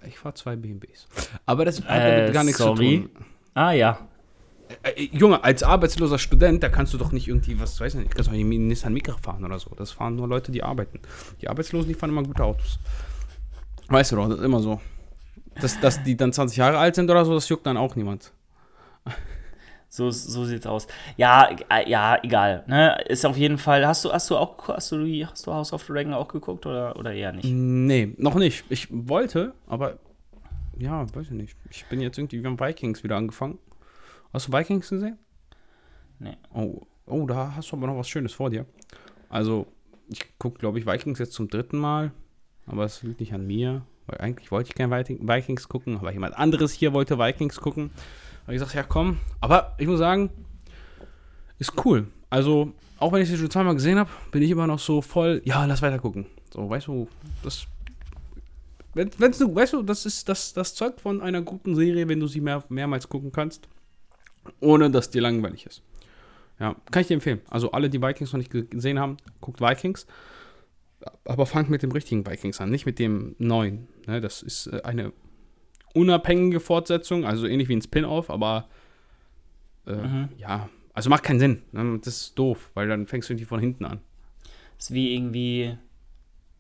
Ich 0.06 0.20
fahre 0.20 0.36
zwei 0.36 0.58
BMWs. 0.58 1.08
Aber 1.46 1.64
das 1.64 1.82
hat 1.82 1.90
Äh, 2.02 2.18
damit 2.18 2.34
gar 2.34 2.44
nichts 2.44 2.58
sorry. 2.60 3.04
zu 3.04 3.08
tun. 3.08 3.26
Ah 3.54 3.72
ja. 3.72 4.00
Äh, 4.82 5.10
Junge, 5.12 5.44
als 5.44 5.64
arbeitsloser 5.64 6.18
Student, 6.18 6.64
da 6.64 6.70
kannst 6.70 6.94
du 6.94 6.98
doch 6.98 7.12
nicht 7.12 7.28
irgendwie, 7.28 7.60
was 7.60 7.80
weiß 7.80 7.96
ich 7.96 8.00
nicht, 8.02 8.16
kannst 8.16 8.30
du 8.30 8.36
nicht 8.36 8.44
einen 8.44 8.68
Nissan 8.68 8.94
Micra 8.94 9.18
fahren 9.22 9.44
oder 9.46 9.60
so. 9.60 9.72
Das 9.76 9.92
fahren 9.92 10.16
nur 10.16 10.28
Leute, 10.28 10.52
die 10.52 10.64
arbeiten. 10.64 11.00
Die 11.42 11.48
Arbeitslosen, 11.48 11.88
die 11.88 11.94
fahren 11.94 12.10
immer 12.10 12.24
gute 12.24 12.44
Autos. 12.44 12.80
Weißt 13.88 14.12
du 14.12 14.16
doch, 14.16 14.30
das 14.30 14.40
ist 14.40 14.46
immer 14.46 14.60
so. 14.60 14.82
Dass, 15.62 15.80
dass 15.80 16.04
die 16.04 16.18
dann 16.18 16.34
20 16.34 16.58
Jahre 16.58 16.78
alt 16.80 16.96
sind 16.96 17.10
oder 17.10 17.26
so, 17.26 17.34
das 17.34 17.48
juckt 17.50 17.66
dann 17.66 17.78
auch 17.78 17.96
niemand. 17.96 18.32
So, 19.94 20.10
so 20.10 20.44
sieht's 20.44 20.66
aus. 20.66 20.88
Ja, 21.18 21.56
äh, 21.70 21.88
ja, 21.88 22.18
egal. 22.24 22.64
Ne? 22.66 22.98
Ist 23.08 23.28
auf 23.28 23.38
jeden 23.38 23.60
Fall. 23.60 23.86
Hast 23.86 24.04
du, 24.04 24.12
hast 24.12 24.28
du 24.28 24.38
auch, 24.38 24.68
hast 24.70 24.92
du, 24.92 25.06
hast 25.24 25.46
du 25.46 25.54
House 25.54 25.72
of 25.72 25.84
the 25.84 25.94
Dragon 25.94 26.16
auch 26.16 26.28
geguckt 26.30 26.66
oder, 26.66 26.98
oder 26.98 27.14
eher 27.14 27.32
nicht? 27.32 27.46
Nee, 27.46 28.16
noch 28.18 28.34
nicht. 28.34 28.66
Ich 28.70 28.88
wollte, 28.90 29.54
aber 29.68 30.00
ja, 30.80 31.06
weiß 31.14 31.28
ich 31.28 31.34
nicht. 31.34 31.56
Ich 31.70 31.86
bin 31.86 32.02
jetzt 32.02 32.18
irgendwie, 32.18 32.44
haben 32.44 32.60
Vikings 32.60 33.04
wieder 33.04 33.18
angefangen. 33.18 33.60
Hast 34.34 34.48
du 34.48 34.52
Vikings 34.54 34.90
gesehen? 34.90 35.18
Nee. 36.20 36.38
Oh, 36.54 36.82
oh, 37.06 37.26
da 37.28 37.56
hast 37.56 37.72
du 37.72 37.78
aber 37.78 37.88
noch 37.88 37.98
was 37.98 38.10
Schönes 38.10 38.34
vor 38.34 38.50
dir. 38.50 38.66
Also, 39.30 39.68
ich 40.10 40.38
gucke, 40.40 40.60
glaube 40.60 40.80
ich, 40.80 40.86
Vikings 40.86 41.20
jetzt 41.20 41.34
zum 41.34 41.48
dritten 41.48 41.78
Mal. 41.78 42.12
Aber 42.66 42.86
es 42.86 43.04
liegt 43.04 43.20
nicht 43.20 43.34
an 43.34 43.46
mir. 43.46 43.84
Weil 44.08 44.18
eigentlich 44.20 44.52
wollte 44.52 44.72
ich 44.72 44.78
Viking- 44.78 45.28
Vikings 45.28 45.70
gucken, 45.70 45.98
aber 45.98 46.12
jemand 46.12 46.38
anderes 46.38 46.72
hier 46.74 46.94
wollte 46.94 47.18
Vikings 47.18 47.62
gucken. 47.62 47.92
habe 48.44 48.54
ich 48.54 48.60
gesagt, 48.60 48.76
ja 48.76 48.84
komm. 48.84 49.20
Aber 49.40 49.76
ich 49.78 49.88
muss 49.88 50.00
sagen, 50.00 50.30
ist 51.60 51.86
cool. 51.86 52.08
Also, 52.30 52.74
auch 53.00 53.14
wenn 53.14 53.22
ich 53.22 53.30
sie 53.30 53.38
schon 53.38 53.50
zweimal 53.50 53.76
gesehen 53.76 53.98
habe, 54.00 54.10
bin 54.32 54.42
ich 54.42 54.50
immer 54.52 54.68
noch 54.68 54.80
so 54.80 55.02
voll, 55.02 55.42
ja, 55.46 55.66
lass 55.66 55.82
weiter 55.82 56.00
gucken. 56.00 56.26
So, 56.54 56.70
weißt 56.70 56.88
du, 56.88 57.08
das. 57.44 57.66
Wenn, 58.94 59.10
wenn's 59.18 59.38
du, 59.38 59.54
weißt 59.56 59.74
du, 59.74 59.84
das 59.84 60.06
ist 60.06 60.28
das, 60.28 60.54
das 60.54 60.76
zeugt 60.76 61.02
von 61.02 61.22
einer 61.22 61.42
guten 61.42 61.76
Serie, 61.76 62.08
wenn 62.10 62.20
du 62.20 62.28
sie 62.28 62.42
mehr, 62.42 62.64
mehrmals 62.70 63.08
gucken 63.08 63.32
kannst, 63.32 63.68
ohne 64.60 64.90
dass 64.92 65.10
dir 65.10 65.22
langweilig 65.22 65.66
ist. 65.66 65.82
Ja, 66.60 66.76
kann 66.92 67.02
ich 67.02 67.08
dir 67.08 67.16
empfehlen. 67.16 67.42
Also 67.50 67.72
alle, 67.72 67.90
die 67.90 68.02
Vikings 68.02 68.32
noch 68.34 68.38
nicht 68.38 68.52
ge- 68.52 68.66
gesehen 68.70 69.00
haben, 69.00 69.18
guckt 69.42 69.60
Vikings. 69.62 70.06
Aber 71.26 71.46
fangt 71.46 71.70
mit 71.70 71.84
dem 71.84 71.92
richtigen 71.92 72.26
Vikings 72.26 72.62
an, 72.62 72.70
nicht 72.70 72.86
mit 72.86 72.98
dem 73.00 73.36
neuen. 73.38 73.88
Ne, 74.08 74.22
das 74.22 74.42
ist 74.42 74.68
äh, 74.68 74.82
eine 74.84 75.12
unabhängige 75.94 76.60
Fortsetzung, 76.60 77.26
also 77.26 77.46
ähnlich 77.46 77.68
wie 77.70 77.76
ein 77.76 77.82
Spin-off, 77.82 78.30
aber 78.30 78.68
äh, 79.86 79.94
Mhm. 79.96 80.30
ja, 80.38 80.70
also 80.94 81.10
macht 81.10 81.24
keinen 81.24 81.40
Sinn. 81.40 81.64
Ne? 81.72 82.00
Das 82.04 82.08
ist 82.16 82.40
doof, 82.40 82.70
weil 82.74 82.88
dann 82.88 83.08
fängst 83.08 83.28
du 83.30 83.34
irgendwie 83.34 83.46
von 83.46 83.60
hinten 83.60 83.86
an. 83.86 84.00
Ist 84.78 84.94
wie 84.94 85.14
irgendwie. 85.14 85.78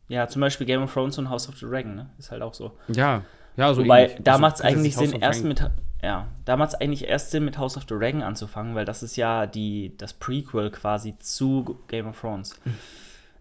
Ja, 0.10 0.28
zum 0.28 0.42
Beispiel 0.42 0.68
Game 0.68 0.82
of 0.84 0.94
Thrones 0.94 1.18
und 1.18 1.30
House 1.30 1.48
of 1.48 1.56
the 1.58 1.66
Dragon, 1.66 1.96
ne? 1.96 2.10
Ist 2.20 2.30
halt 2.32 2.42
auch 2.42 2.54
so. 2.54 2.78
Ja, 2.90 3.24
ja, 3.57 3.74
so 3.74 3.83
Wobei, 3.83 4.05
ähnlich. 4.05 4.17
da 4.24 4.31
Also, 4.33 4.41
macht 4.41 4.55
es 4.55 4.62
eigentlich 4.62 4.95
Sinn, 4.95 5.13
erst 5.22 5.43
mit. 5.43 5.69
Ja, 6.01 6.27
da 6.45 6.57
macht 6.57 6.69
es 6.69 6.75
eigentlich 6.75 7.07
erst 7.07 7.31
Sinn, 7.31 7.45
mit 7.45 7.57
House 7.57 7.77
of 7.77 7.83
the 7.88 7.95
Dragon 7.95 8.22
anzufangen, 8.24 8.75
weil 8.75 8.83
das 8.86 9.03
ist 9.03 9.15
ja 9.15 9.45
die, 9.48 9.95
das 9.98 10.13
Prequel 10.13 10.69
quasi 10.69 11.17
zu 11.19 11.79
Game 11.88 12.07
of 12.07 12.19
Thrones. 12.19 12.60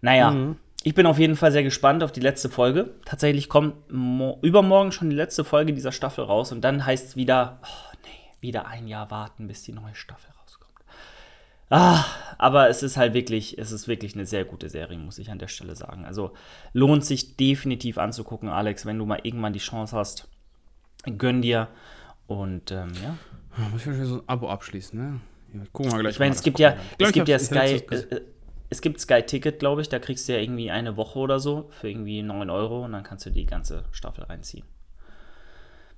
Naja, 0.01 0.31
Mhm. 0.31 0.57
ich 0.83 0.95
bin 0.95 1.05
auf 1.05 1.19
jeden 1.19 1.35
Fall 1.35 1.51
sehr 1.51 1.63
gespannt 1.63 2.03
auf 2.03 2.11
die 2.11 2.19
letzte 2.21 2.49
Folge. 2.49 2.91
Tatsächlich 3.05 3.49
kommt 3.49 3.91
mo 3.91 4.37
übermorgen 4.41 4.91
schon 4.93 5.09
die 5.09 5.15
letzte 5.15 5.43
Folge 5.43 5.73
dieser 5.73 5.91
Staffel 5.91 6.23
raus 6.23 6.51
und 6.53 6.61
dann 6.61 6.85
heißt 6.85 7.09
es 7.09 7.15
wieder, 7.15 7.59
oh 7.63 7.97
nee, 8.05 8.41
wieder 8.47 8.67
ein 8.67 8.87
Jahr 8.87 9.11
warten, 9.11 9.47
bis 9.47 9.63
die 9.63 9.73
neue 9.73 9.95
Staffel 9.95 10.27
rauskommt. 10.31 10.42
Ah, 11.69 12.05
aber 12.37 12.69
es 12.69 12.83
ist 12.83 12.97
halt 12.97 13.13
wirklich, 13.13 13.57
es 13.57 13.71
ist 13.71 13.87
wirklich 13.87 14.15
eine 14.15 14.25
sehr 14.25 14.45
gute 14.45 14.69
Serie, 14.69 14.97
muss 14.97 15.17
ich 15.17 15.31
an 15.31 15.39
der 15.39 15.47
Stelle 15.47 15.75
sagen. 15.75 16.05
Also 16.05 16.33
lohnt 16.73 17.05
sich 17.05 17.35
definitiv 17.37 17.97
anzugucken, 17.97 18.49
Alex, 18.49 18.85
wenn 18.85 18.97
du 18.99 19.05
mal 19.05 19.19
irgendwann 19.23 19.53
die 19.53 19.59
Chance 19.59 19.95
hast. 19.95 20.27
Gönn 21.17 21.41
dir. 21.41 21.69
Und 22.27 22.71
ähm, 22.71 22.91
ja. 23.01 23.17
Ja, 23.57 23.69
Muss 23.69 23.81
ich 23.81 23.87
wahrscheinlich 23.87 24.09
so 24.09 24.15
ein 24.21 24.29
Abo 24.29 24.49
abschließen, 24.49 24.99
ne? 24.99 25.21
Ja, 25.53 25.61
gucken 25.71 25.91
wir 25.91 25.99
gleich 25.99 26.13
Ich 26.13 26.19
meine, 26.19 26.31
mal 26.31 26.35
es 26.35 26.43
gibt 26.43 26.59
ja. 26.59 26.75
Ich 26.97 27.05
es 27.05 27.09
ich 27.09 27.13
gibt 27.13 27.27
ja 27.27 27.35
ich 27.35 27.43
Sky, 27.43 27.95
äh, 27.95 28.21
es 28.69 28.81
gibt 28.81 28.99
Sky 28.99 29.21
Ticket, 29.21 29.59
glaube 29.59 29.81
ich, 29.81 29.89
da 29.89 29.99
kriegst 29.99 30.27
du 30.27 30.33
ja 30.33 30.39
irgendwie 30.39 30.71
eine 30.71 30.97
Woche 30.97 31.19
oder 31.19 31.39
so 31.39 31.69
für 31.69 31.89
irgendwie 31.89 32.23
9 32.23 32.49
Euro 32.49 32.83
und 32.85 32.93
dann 32.93 33.03
kannst 33.03 33.25
du 33.25 33.29
die 33.29 33.45
ganze 33.45 33.83
Staffel 33.91 34.23
reinziehen. 34.23 34.65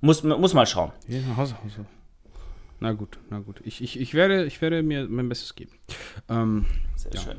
Muss, 0.00 0.22
muss 0.22 0.52
mal 0.52 0.66
schauen. 0.66 0.92
Ja, 1.08 1.20
nach 1.22 1.38
Hause, 1.38 1.56
Hause. 1.64 1.86
Na 2.80 2.92
gut, 2.92 3.18
na 3.30 3.38
gut. 3.38 3.60
Ich, 3.64 3.82
ich, 3.82 3.98
ich, 3.98 4.14
werde, 4.14 4.44
ich 4.44 4.60
werde 4.60 4.82
mir 4.82 5.08
mein 5.08 5.28
Bestes 5.28 5.54
geben. 5.54 5.72
Ähm, 6.28 6.66
Sehr 6.96 7.12
Ja. 7.14 7.20
schön. 7.20 7.38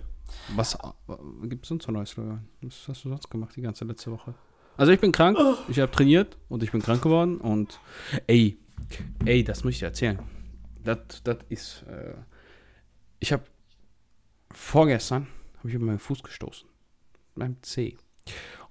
was 0.55 0.75
äh, 0.75 1.47
gibt 1.47 1.65
es 1.65 1.69
sonst 1.69 1.85
so 1.85 1.91
Neues, 1.91 2.11
Florian? 2.11 2.47
Was 2.61 2.87
hast 2.87 3.03
du 3.05 3.09
sonst 3.09 3.29
gemacht 3.29 3.55
die 3.55 3.61
ganze 3.61 3.85
letzte 3.85 4.11
Woche? 4.11 4.33
Also 4.77 4.91
ich 4.91 4.99
bin 4.99 5.11
krank, 5.11 5.37
ich 5.69 5.79
habe 5.79 5.91
trainiert 5.91 6.37
und 6.49 6.61
ich 6.63 6.71
bin 6.71 6.81
krank 6.81 7.01
geworden 7.01 7.37
und 7.37 7.79
ey, 8.27 8.57
ey, 9.25 9.43
das 9.43 9.63
muss 9.63 9.73
ich 9.73 9.79
dir 9.79 9.87
erzählen. 9.87 10.19
Das, 10.83 10.99
das 11.23 11.37
ist, 11.49 11.83
äh, 11.87 12.13
ich 13.19 13.33
habe 13.33 13.43
vorgestern, 14.51 15.27
habe 15.59 15.69
ich 15.69 15.75
über 15.75 15.85
meinen 15.85 15.99
Fuß 15.99 16.23
gestoßen. 16.23 16.67
Beim 17.35 17.61
C. 17.63 17.97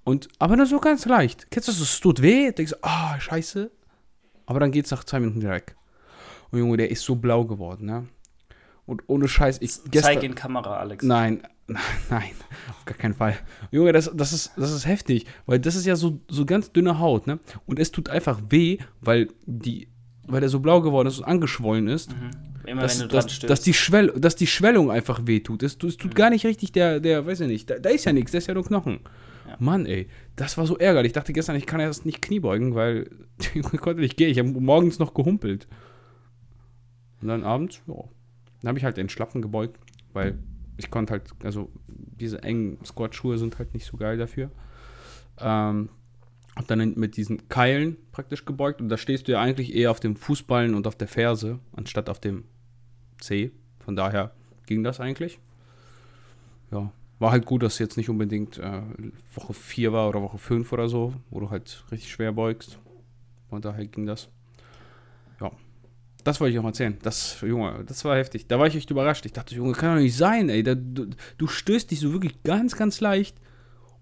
Und, 0.04 0.28
aber 0.38 0.56
nur 0.56 0.66
so 0.66 0.78
ganz 0.78 1.04
leicht. 1.06 1.50
Kennst 1.50 1.68
du 1.68 1.72
das? 1.72 1.80
Es 1.80 2.00
tut 2.00 2.22
weh, 2.22 2.52
denkst 2.52 2.72
du, 2.72 2.78
ah, 2.82 3.18
scheiße. 3.18 3.70
Aber 4.46 4.60
dann 4.60 4.70
geht's 4.70 4.90
nach 4.92 5.02
zwei 5.04 5.18
Minuten 5.20 5.42
weg. 5.42 5.76
Und 6.50 6.58
Junge, 6.58 6.76
der 6.76 6.90
ist 6.90 7.02
so 7.02 7.16
blau 7.16 7.44
geworden, 7.44 7.86
ne? 7.86 8.06
Und 8.86 9.02
ohne 9.08 9.26
Scheiß, 9.26 9.60
ich 9.60 9.72
Zeig 10.00 10.22
in 10.22 10.36
Kamera, 10.36 10.76
Alex. 10.76 11.04
Nein, 11.04 11.42
nein, 11.66 11.80
nein, 12.08 12.30
auf 12.70 12.84
gar 12.84 12.96
keinen 12.96 13.14
Fall. 13.14 13.36
Junge, 13.72 13.92
das, 13.92 14.10
das, 14.14 14.32
ist, 14.32 14.52
das 14.56 14.70
ist 14.70 14.86
heftig, 14.86 15.26
weil 15.46 15.58
das 15.58 15.74
ist 15.74 15.86
ja 15.86 15.96
so, 15.96 16.20
so 16.28 16.46
ganz 16.46 16.70
dünne 16.70 17.00
Haut, 17.00 17.26
ne? 17.26 17.40
Und 17.66 17.80
es 17.80 17.90
tut 17.90 18.08
einfach 18.08 18.40
weh, 18.48 18.78
weil 19.00 19.28
die, 19.44 19.88
weil 20.26 20.40
der 20.40 20.48
so 20.48 20.60
blau 20.60 20.80
geworden 20.80 21.08
ist 21.08 21.18
und 21.18 21.24
angeschwollen 21.24 21.88
ist, 21.88 22.14
Immer 22.66 22.82
dass, 22.82 22.94
wenn 22.94 23.08
du 23.08 23.14
dran 23.14 23.22
dass, 23.22 23.38
dass, 23.40 23.60
die 23.62 23.74
Schwell, 23.74 24.08
dass 24.16 24.36
die 24.36 24.46
Schwellung 24.46 24.90
einfach 24.90 25.20
weh 25.24 25.40
tut. 25.40 25.62
Es, 25.62 25.76
es 25.82 25.96
tut 25.96 26.14
gar 26.14 26.30
nicht 26.30 26.44
richtig 26.44 26.72
der, 26.72 27.00
der, 27.00 27.26
weiß 27.26 27.40
ich 27.40 27.48
nicht, 27.48 27.70
da, 27.70 27.78
da 27.78 27.90
ist 27.90 28.04
ja 28.04 28.12
nichts, 28.12 28.32
da 28.32 28.38
ist 28.38 28.48
ja 28.48 28.54
nur 28.54 28.64
Knochen. 28.64 29.00
Ja. 29.48 29.56
Mann, 29.60 29.86
ey, 29.86 30.08
das 30.34 30.58
war 30.58 30.66
so 30.66 30.76
ärgerlich. 30.76 31.10
Ich 31.10 31.14
dachte 31.14 31.32
gestern, 31.32 31.56
ich 31.56 31.66
kann 31.66 31.80
erst 31.80 32.04
nicht 32.04 32.20
Knie 32.20 32.40
beugen, 32.40 32.74
weil 32.74 33.08
ich 33.54 33.62
konnte 33.62 34.00
nicht 34.00 34.16
gehen. 34.16 34.30
Ich 34.30 34.38
habe 34.38 34.48
morgens 34.48 34.98
noch 34.98 35.14
gehumpelt. 35.14 35.68
Und 37.26 37.30
dann 37.30 37.42
abends, 37.42 37.82
ja, 37.88 37.94
dann 38.60 38.68
habe 38.68 38.78
ich 38.78 38.84
halt 38.84 38.98
den 38.98 39.08
Schlappen 39.08 39.42
gebeugt, 39.42 39.80
weil 40.12 40.38
ich 40.76 40.92
konnte 40.92 41.10
halt, 41.10 41.24
also 41.42 41.72
diese 41.88 42.40
engen 42.44 42.78
Squat-Schuhe 42.84 43.36
sind 43.36 43.58
halt 43.58 43.74
nicht 43.74 43.84
so 43.84 43.96
geil 43.96 44.16
dafür. 44.16 44.52
Ähm, 45.40 45.88
hab 46.54 46.68
dann 46.68 46.94
mit 46.94 47.16
diesen 47.16 47.48
Keilen 47.48 47.96
praktisch 48.12 48.44
gebeugt 48.44 48.80
und 48.80 48.90
da 48.90 48.96
stehst 48.96 49.26
du 49.26 49.32
ja 49.32 49.40
eigentlich 49.40 49.74
eher 49.74 49.90
auf 49.90 49.98
dem 49.98 50.14
Fußballen 50.14 50.76
und 50.76 50.86
auf 50.86 50.94
der 50.94 51.08
Ferse, 51.08 51.58
anstatt 51.72 52.08
auf 52.08 52.20
dem 52.20 52.44
C. 53.20 53.50
Von 53.80 53.96
daher 53.96 54.30
ging 54.66 54.84
das 54.84 55.00
eigentlich. 55.00 55.40
Ja, 56.70 56.92
war 57.18 57.32
halt 57.32 57.44
gut, 57.44 57.64
dass 57.64 57.72
es 57.72 57.78
jetzt 57.80 57.96
nicht 57.96 58.08
unbedingt 58.08 58.58
äh, 58.58 58.82
Woche 59.34 59.52
4 59.52 59.92
war 59.92 60.08
oder 60.08 60.22
Woche 60.22 60.38
5 60.38 60.72
oder 60.72 60.88
so, 60.88 61.12
wo 61.30 61.40
du 61.40 61.50
halt 61.50 61.82
richtig 61.90 62.12
schwer 62.12 62.30
beugst. 62.30 62.78
Von 63.50 63.60
daher 63.60 63.84
ging 63.84 64.06
das. 64.06 64.28
Das 66.26 66.40
wollte 66.40 66.54
ich 66.54 66.58
auch 66.58 66.64
mal 66.64 66.70
erzählen. 66.70 66.98
Das, 67.02 67.40
Junge, 67.40 67.84
das 67.86 68.04
war 68.04 68.16
heftig. 68.16 68.48
Da 68.48 68.58
war 68.58 68.66
ich 68.66 68.74
echt 68.74 68.90
überrascht. 68.90 69.24
Ich 69.26 69.32
dachte, 69.32 69.54
Junge, 69.54 69.74
kann 69.74 69.94
doch 69.94 70.02
nicht 70.02 70.16
sein, 70.16 70.48
ey. 70.48 70.64
Da, 70.64 70.74
du, 70.74 71.06
du 71.38 71.46
stößt 71.46 71.88
dich 71.88 72.00
so 72.00 72.12
wirklich 72.12 72.42
ganz, 72.42 72.74
ganz 72.74 73.00
leicht. 73.00 73.36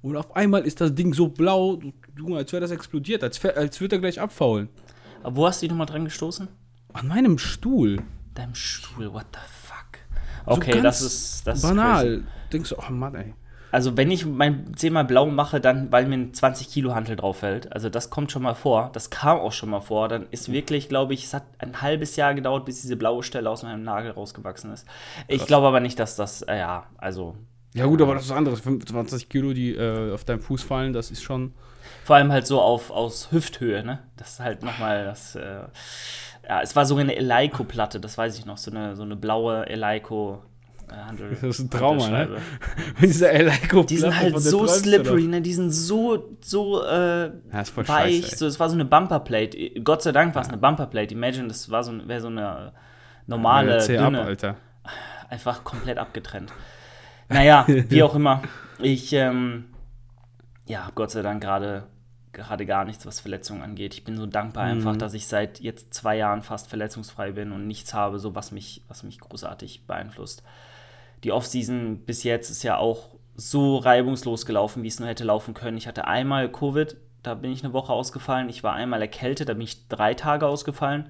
Und 0.01 0.17
auf 0.17 0.35
einmal 0.35 0.63
ist 0.63 0.81
das 0.81 0.95
Ding 0.95 1.13
so 1.13 1.29
blau, 1.29 1.81
Junge, 2.17 2.39
als 2.39 2.51
wäre 2.51 2.63
das 2.63 2.71
explodiert, 2.71 3.23
als, 3.23 3.45
als 3.45 3.79
würde 3.79 3.97
er 3.97 3.99
gleich 4.01 4.23
abfaulen. 4.23 4.71
Aber 5.23 5.37
wo 5.37 5.47
hast 5.47 5.61
du 5.61 5.67
dich 5.67 5.71
nochmal 5.71 5.87
dran 5.87 6.05
gestoßen? 6.05 6.49
An 6.95 7.09
meinem 7.09 7.37
Stuhl. 7.37 8.03
Deinem 8.33 8.55
Stuhl, 8.55 9.13
what 9.13 9.27
the 9.35 9.41
fuck? 9.47 9.99
So 10.47 10.53
Okay, 10.53 10.81
ganz 10.81 11.01
das 11.01 11.03
ist 11.03 11.47
das 11.47 11.59
Ist 11.59 11.63
banal. 11.63 12.25
Denkst 12.51 12.71
du, 12.71 12.77
oh 12.79 12.91
Mann, 12.91 13.17
ey. 13.17 13.35
Also 13.75 13.97
wenn 13.97 14.09
ich 14.13 14.25
mein 14.25 14.73
Zeh 14.77 14.89
mal 14.89 15.05
blau 15.05 15.27
mache, 15.27 15.61
dann 15.61 15.91
weil 15.91 16.07
mir 16.07 16.15
ein 16.15 16.33
20 16.33 16.69
Kilo 16.69 16.95
Hantel 16.95 17.17
drauf 17.17 17.39
fällt. 17.39 17.73
Also 17.73 17.89
das 17.91 18.09
kommt 18.09 18.31
schon 18.31 18.43
mal 18.43 18.55
vor. 18.55 18.91
Das 18.93 19.11
kam 19.11 19.41
auch 19.41 19.51
schon 19.51 19.69
mal 19.69 19.81
vor. 19.81 20.07
Dann 20.09 20.27
ist 20.31 20.53
wirklich, 20.53 20.89
glaube 20.89 21.13
ich, 21.13 21.25
es 21.25 21.35
hat 21.35 21.43
ein 21.59 21.83
halbes 21.83 22.15
Jahr 22.15 22.35
gedauert, 22.35 22.67
bis 22.67 22.83
diese 22.83 22.95
blaue 22.97 23.25
Stelle 23.25 23.51
aus 23.51 23.65
meinem 23.65 23.83
Nagel 23.83 24.13
rausgewachsen 24.13 24.73
ist. 24.73 24.87
Ich 25.27 25.45
glaube 25.47 25.67
aber 25.67 25.81
nicht, 25.81 25.99
dass 25.99 26.15
das, 26.15 26.43
äh, 26.43 26.57
ja, 26.57 26.87
also 26.99 27.35
Ja 27.73 27.87
gut, 27.87 28.01
aber 28.01 28.15
das 28.15 28.27
ist 28.27 28.31
was 28.31 28.37
anderes. 28.37 28.61
25 28.61 29.29
Kilo, 29.29 29.53
die 29.53 29.75
äh, 29.75 30.13
auf 30.15 30.25
deinem 30.25 30.41
Fuß 30.41 30.63
fallen, 30.63 30.93
das 30.93 31.11
ist 31.11 31.25
schon. 31.25 31.53
vor 32.05 32.15
allem 32.15 32.31
halt 32.31 32.47
so 32.47 32.61
auf 32.61 32.93
aus 32.93 33.33
Hüfthöhe, 33.33 33.83
ne? 33.83 33.99
Das 34.17 34.35
ist 34.35 34.41
halt 34.41 34.63
nochmal 34.63 35.05
das. 35.05 35.35
Äh, 35.35 35.63
ja, 36.49 36.61
es 36.63 36.77
war 36.77 36.87
so 36.87 36.97
eine 36.97 37.17
Eleiko-Platte, 37.17 37.99
das 37.99 38.17
weiß 38.19 38.39
ich 38.39 38.47
noch, 38.47 38.59
so 38.59 38.71
eine, 38.71 38.95
so 38.95 39.03
eine 39.03 39.17
blaue 39.17 39.67
Eleiko. 39.67 40.43
Handel, 40.97 41.31
Das 41.31 41.43
ist 41.43 41.61
ein 41.61 41.71
Trauma, 41.71 42.09
ne? 42.09 42.29
Eleiko 43.01 43.83
Die 43.89 43.97
sind 43.97 44.19
halt 44.19 44.39
so 44.39 44.67
slippery, 44.67 45.25
ne? 45.25 45.41
Die 45.41 45.55
sind 45.55 45.71
so, 45.71 46.37
so 46.41 46.85
äh, 46.85 47.31
Ja, 47.53 47.61
ist 47.61 47.71
voll 47.71 47.87
weich. 47.89 48.23
scheiße, 48.23 48.37
so, 48.37 48.47
es 48.47 48.59
war 48.61 48.69
so 48.69 48.75
eine 48.75 48.85
Bumperplate. 48.85 49.81
Gott 49.83 50.03
sei 50.03 50.13
Dank 50.13 50.35
war 50.35 50.43
es 50.43 50.49
eine 50.49 50.59
Bumperplate. 50.59 51.15
Imagine, 51.15 51.49
das 51.49 51.71
war 51.71 51.83
so, 51.85 51.93
wäre 52.07 52.21
so 52.21 52.29
eine 52.29 52.73
normale, 53.27 53.79
ab, 53.79 53.87
dünne, 53.87 54.23
Alter. 54.23 54.57
einfach 55.29 55.65
komplett 55.65 55.99
abgetrennt. 55.99 56.53
Naja, 57.29 57.65
wie 57.67 58.03
auch 58.03 58.15
immer. 58.15 58.43
Ich, 58.79 59.13
ähm, 59.13 59.67
ja, 60.67 60.91
Gott 60.95 61.11
sei 61.11 61.23
Dank 61.23 61.43
gerade 61.43 61.85
gerade 62.35 62.67
gar 62.67 62.85
nichts, 62.85 63.07
was 63.07 63.21
Verletzungen 63.21 63.63
angeht. 63.63 63.95
Ich 63.95 64.05
bin 64.05 64.17
so 64.17 64.27
dankbar 64.27 64.65
einfach, 64.65 64.97
dass 64.97 65.15
ich 65.15 65.27
seit 65.27 65.61
jetzt 65.61 65.95
zwei 65.95 66.17
Jahren 66.17 66.43
fast 66.43 66.69
verletzungsfrei 66.69 67.33
bin 67.33 67.53
und 67.53 67.67
nichts 67.67 67.95
habe, 67.95 68.19
so 68.19 68.35
was 68.35 68.51
mich, 68.51 68.83
was 68.89 69.05
mich 69.05 69.21
großartig 69.21 69.87
beeinflusst. 69.87 70.43
Die 71.25 71.33
Offseason 71.33 72.05
bis 72.05 72.23
jetzt 72.23 72.51
ist 72.51 72.63
ja 72.63 72.77
auch 72.77 73.17
so 73.35 73.79
reibungslos 73.79 74.47
gelaufen, 74.47 74.83
wie 74.83 74.89
es 74.89 75.01
nur 75.01 75.09
hätte 75.09 75.25
laufen 75.25 75.55
können. 75.55 75.77
Ich 75.77 75.89
hatte 75.89 76.07
einmal 76.07 76.49
Covid, 76.51 76.97
da 77.23 77.35
bin 77.35 77.51
ich 77.51 77.65
eine 77.65 77.73
Woche 77.73 77.93
ausgefallen. 77.93 78.49
Ich 78.49 78.63
war 78.63 78.75
einmal 78.75 79.01
erkältet, 79.01 79.49
da 79.49 79.55
bin 79.55 79.63
ich 79.63 79.89
drei 79.89 80.15
Tage 80.15 80.47
ausgefallen. 80.47 81.09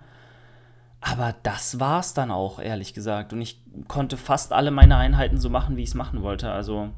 Aber 1.00 1.34
das 1.42 1.80
war's 1.80 2.14
dann 2.14 2.30
auch, 2.30 2.58
ehrlich 2.60 2.94
gesagt. 2.94 3.34
Und 3.34 3.42
ich 3.42 3.60
konnte 3.88 4.16
fast 4.16 4.52
alle 4.52 4.70
meine 4.70 4.96
Einheiten 4.96 5.36
so 5.36 5.50
machen, 5.50 5.76
wie 5.76 5.82
ich 5.82 5.90
es 5.90 5.94
machen 5.94 6.22
wollte. 6.22 6.50
Also, 6.50 6.90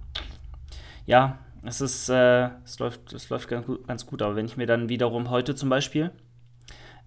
ja, 1.07 1.39
es 1.65 1.81
ist, 1.81 2.09
äh, 2.09 2.51
es 2.65 2.79
läuft, 2.79 3.13
es 3.13 3.29
läuft 3.31 3.49
ganz 3.49 3.67
gut, 3.67 3.89
ganz 3.89 4.07
gut. 4.07 4.23
Aber 4.23 4.37
wenn 4.37 4.47
ich 4.47 4.57
mir 4.57 4.67
dann 4.67 4.89
wiederum 4.89 5.31
heute 5.31 5.57
zum 5.57 5.71
Beispiel 5.71 6.13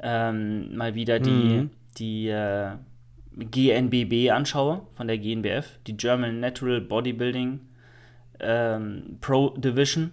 ähm, 0.02 0.76
mal 0.76 0.96
wieder 0.96 1.20
die, 1.20 1.30
Mhm. 1.30 1.70
die 1.98 2.28
äh, 2.28 2.72
GNBB 3.40 4.32
anschaue 4.32 4.82
von 4.96 5.08
der 5.08 5.18
GNBF, 5.18 5.80
die 5.88 5.98
German 5.98 6.40
Natural 6.40 6.82
Bodybuilding 6.82 7.62
ähm, 8.40 9.18
Pro 9.22 9.50
Division, 9.58 10.12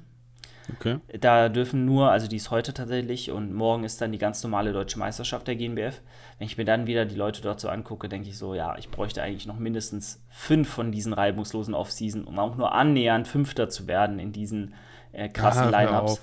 Okay. 0.74 0.98
da 1.20 1.48
dürfen 1.48 1.84
nur, 1.84 2.10
also 2.10 2.26
die 2.26 2.36
ist 2.36 2.50
heute 2.50 2.74
tatsächlich 2.74 3.30
und 3.30 3.54
morgen 3.54 3.84
ist 3.84 4.00
dann 4.00 4.10
die 4.10 4.18
ganz 4.18 4.42
normale 4.42 4.72
deutsche 4.72 4.98
Meisterschaft 4.98 5.46
der 5.46 5.54
GNBF. 5.54 6.00
Wenn 6.38 6.46
ich 6.46 6.58
mir 6.58 6.64
dann 6.64 6.88
wieder 6.88 7.04
die 7.04 7.14
Leute 7.14 7.40
dort 7.40 7.60
so 7.60 7.68
angucke, 7.68 8.08
denke 8.08 8.28
ich 8.28 8.36
so, 8.36 8.54
ja, 8.54 8.76
ich 8.76 8.90
bräuchte 8.90 9.22
eigentlich 9.22 9.46
noch 9.46 9.58
mindestens 9.58 10.20
fünf 10.28 10.68
von 10.68 10.90
diesen 10.90 11.12
reibungslosen 11.12 11.72
Off-Season, 11.74 12.24
um 12.24 12.38
auch 12.38 12.56
nur 12.56 12.72
annähernd 12.72 13.28
Fünfter 13.28 13.68
zu 13.68 13.86
werden 13.86 14.18
in 14.18 14.32
diesen 14.32 14.74
äh, 15.12 15.28
krassen 15.28 15.72
Ah, 15.72 15.78
hör 15.78 15.86
Lineups. 15.86 16.20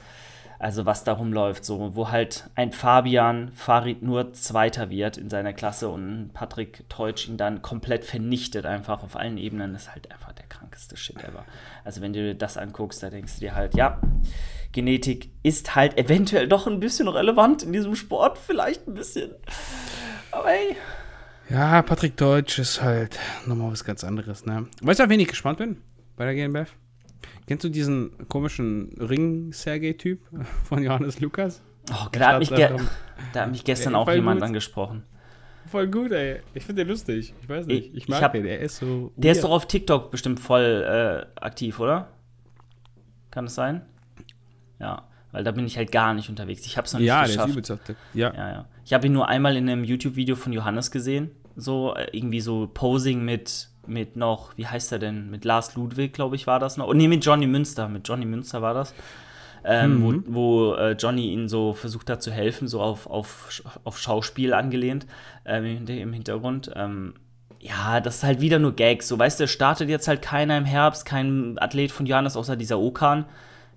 Also 0.63 0.85
was 0.85 1.03
darum 1.03 1.33
läuft, 1.33 1.65
so, 1.65 1.93
wo 1.93 2.09
halt 2.09 2.49
ein 2.55 2.71
Fabian 2.71 3.51
Farid 3.53 4.01
nur 4.01 4.31
Zweiter 4.31 4.89
wird 4.89 5.17
in 5.17 5.29
seiner 5.29 5.51
Klasse 5.51 5.89
und 5.89 6.29
Patrick 6.33 6.87
Teutsch 6.87 7.27
ihn 7.27 7.35
dann 7.35 7.61
komplett 7.61 8.05
vernichtet, 8.05 8.65
einfach 8.65 9.03
auf 9.03 9.17
allen 9.17 9.37
Ebenen, 9.37 9.75
ist 9.75 9.91
halt 9.91 10.09
einfach 10.09 10.31
der 10.31 10.45
krankeste 10.45 10.95
Shit 10.95 11.21
ever. 11.21 11.43
Also 11.83 11.99
wenn 11.99 12.13
du 12.13 12.21
dir 12.21 12.35
das 12.35 12.55
anguckst, 12.55 13.03
da 13.03 13.09
denkst 13.09 13.33
du 13.33 13.39
dir 13.41 13.55
halt, 13.55 13.75
ja, 13.75 13.99
Genetik 14.71 15.31
ist 15.43 15.75
halt 15.75 15.97
eventuell 15.97 16.47
doch 16.47 16.65
ein 16.65 16.79
bisschen 16.79 17.09
relevant 17.09 17.63
in 17.63 17.73
diesem 17.73 17.93
Sport, 17.97 18.37
vielleicht 18.37 18.87
ein 18.87 18.93
bisschen. 18.93 19.31
Aber 20.31 20.47
hey. 20.47 20.77
Ja, 21.49 21.81
Patrick 21.81 22.15
Deutsch 22.15 22.57
ist 22.57 22.81
halt 22.81 23.19
nochmal 23.45 23.73
was 23.73 23.83
ganz 23.83 24.05
anderes, 24.05 24.45
ne? 24.45 24.67
Weißt 24.81 25.01
du, 25.01 25.03
auf 25.03 25.09
wen 25.09 25.19
ich 25.19 25.27
gespannt 25.27 25.57
bin 25.57 25.81
bei 26.15 26.23
der 26.23 26.35
GNBF? 26.35 26.73
Kennst 27.47 27.63
du 27.63 27.69
diesen 27.69 28.11
komischen 28.27 28.89
Ring-Sergei-Typ 28.99 30.19
von 30.63 30.83
Johannes 30.83 31.19
Lukas? 31.19 31.61
Oh, 31.91 32.07
da 32.13 32.27
hat, 32.33 32.39
mich 32.39 32.49
ge 32.49 32.69
da 33.33 33.41
hat 33.41 33.51
mich 33.51 33.63
gestern 33.63 33.93
Ey, 33.93 33.99
auch 33.99 34.09
jemand 34.11 34.39
gut. 34.39 34.47
angesprochen. 34.47 35.03
Voll 35.67 35.87
gut, 35.87 36.11
ey. 36.11 36.39
Ich 36.53 36.63
finde 36.65 36.83
den 36.83 36.89
lustig. 36.89 37.33
Ich 37.41 37.49
weiß 37.49 37.65
nicht. 37.65 37.87
Ich- 37.87 37.91
Ich, 37.91 37.97
ich 38.03 38.07
mag 38.07 38.21
hab- 38.21 38.33
den. 38.33 38.45
Er 38.45 38.59
ist 38.59 38.77
so. 38.77 39.11
Der 39.17 39.31
ist 39.33 39.43
doch 39.43 39.49
auf 39.51 39.67
TikTok 39.67 40.11
bestimmt 40.11 40.39
voll 40.39 40.61
äh, 41.35 41.39
aktiv, 41.41 41.79
oder? 41.79 42.09
Kann 43.31 43.45
es 43.45 43.55
sein? 43.55 43.81
Ja. 44.79 45.07
weil 45.31 45.43
da 45.43 45.51
bin 45.51 45.65
ich 45.65 45.77
halt 45.77 45.91
gar 45.91 46.13
nicht 46.13 46.29
unterwegs. 46.29 46.65
Ich 46.65 46.77
habe 46.77 46.85
es 46.85 46.93
noch 46.93 46.99
nicht 46.99 47.07
Ja, 47.07 47.21
der 47.21 47.27
geschafft. 47.27 47.49
ist 47.57 47.69
übelst. 47.69 47.95
Ja. 48.13 48.33
Ja, 48.33 48.49
ja. 48.51 48.65
Ich 48.85 48.93
habe 48.93 49.07
ihn 49.07 49.13
nur 49.13 49.27
einmal 49.27 49.57
in 49.57 49.67
einem 49.69 49.83
YouTube-Video 49.83 50.35
von 50.35 50.53
Johannes 50.53 50.91
gesehen. 50.91 51.31
So, 51.55 51.95
äh, 51.95 52.07
irgendwie 52.11 52.39
so 52.41 52.69
Posing 52.71 53.23
mit, 53.25 53.69
mit 53.87 54.15
noch, 54.15 54.57
wie 54.57 54.67
heißt 54.67 54.91
er 54.91 54.99
denn? 54.99 55.29
Mit 55.29 55.45
Lars 55.45 55.75
Ludwig, 55.75 56.13
glaube 56.13 56.35
ich, 56.35 56.47
war 56.47 56.59
das 56.59 56.77
noch. 56.77 56.87
Oh, 56.87 56.93
nee, 56.93 57.07
mit 57.07 57.23
Johnny 57.25 57.47
Münster. 57.47 57.87
Mit 57.89 58.07
Johnny 58.07 58.25
Münster 58.25 58.61
war 58.61 58.73
das. 58.73 58.93
Ähm, 59.65 59.99
Mhm. 60.03 60.23
Wo, 60.27 60.33
wo 60.71 60.73
äh, 60.75 60.91
Johnny 60.93 61.31
ihn 61.33 61.47
so 61.47 61.73
versucht 61.73 62.09
hat 62.09 62.21
zu 62.21 62.31
helfen, 62.31 62.67
so 62.67 62.81
auf, 62.81 63.07
auf, 63.07 63.61
auf 63.85 63.97
Schauspiel 63.97 64.53
angelehnt 64.53 65.05
ähm, 65.45 65.63
im, 65.65 65.77
Hinter- 65.77 65.93
im 65.97 66.13
Hintergrund. 66.13 66.71
Ähm, 66.75 67.13
ja, 67.59 68.01
das 68.01 68.17
ist 68.17 68.23
halt 68.23 68.41
wieder 68.41 68.59
nur 68.59 68.73
Gags. 68.75 69.07
So, 69.07 69.17
weißt 69.17 69.39
du, 69.39 69.47
startet 69.47 69.87
jetzt 69.89 70.09
halt 70.09 70.21
keiner 70.21 70.57
im 70.57 70.65
Herbst, 70.65 71.05
kein 71.05 71.57
Athlet 71.59 71.91
von 71.93 72.05
Johannes 72.05 72.35
außer 72.35 72.57
dieser 72.57 72.77
Okan, 72.79 73.23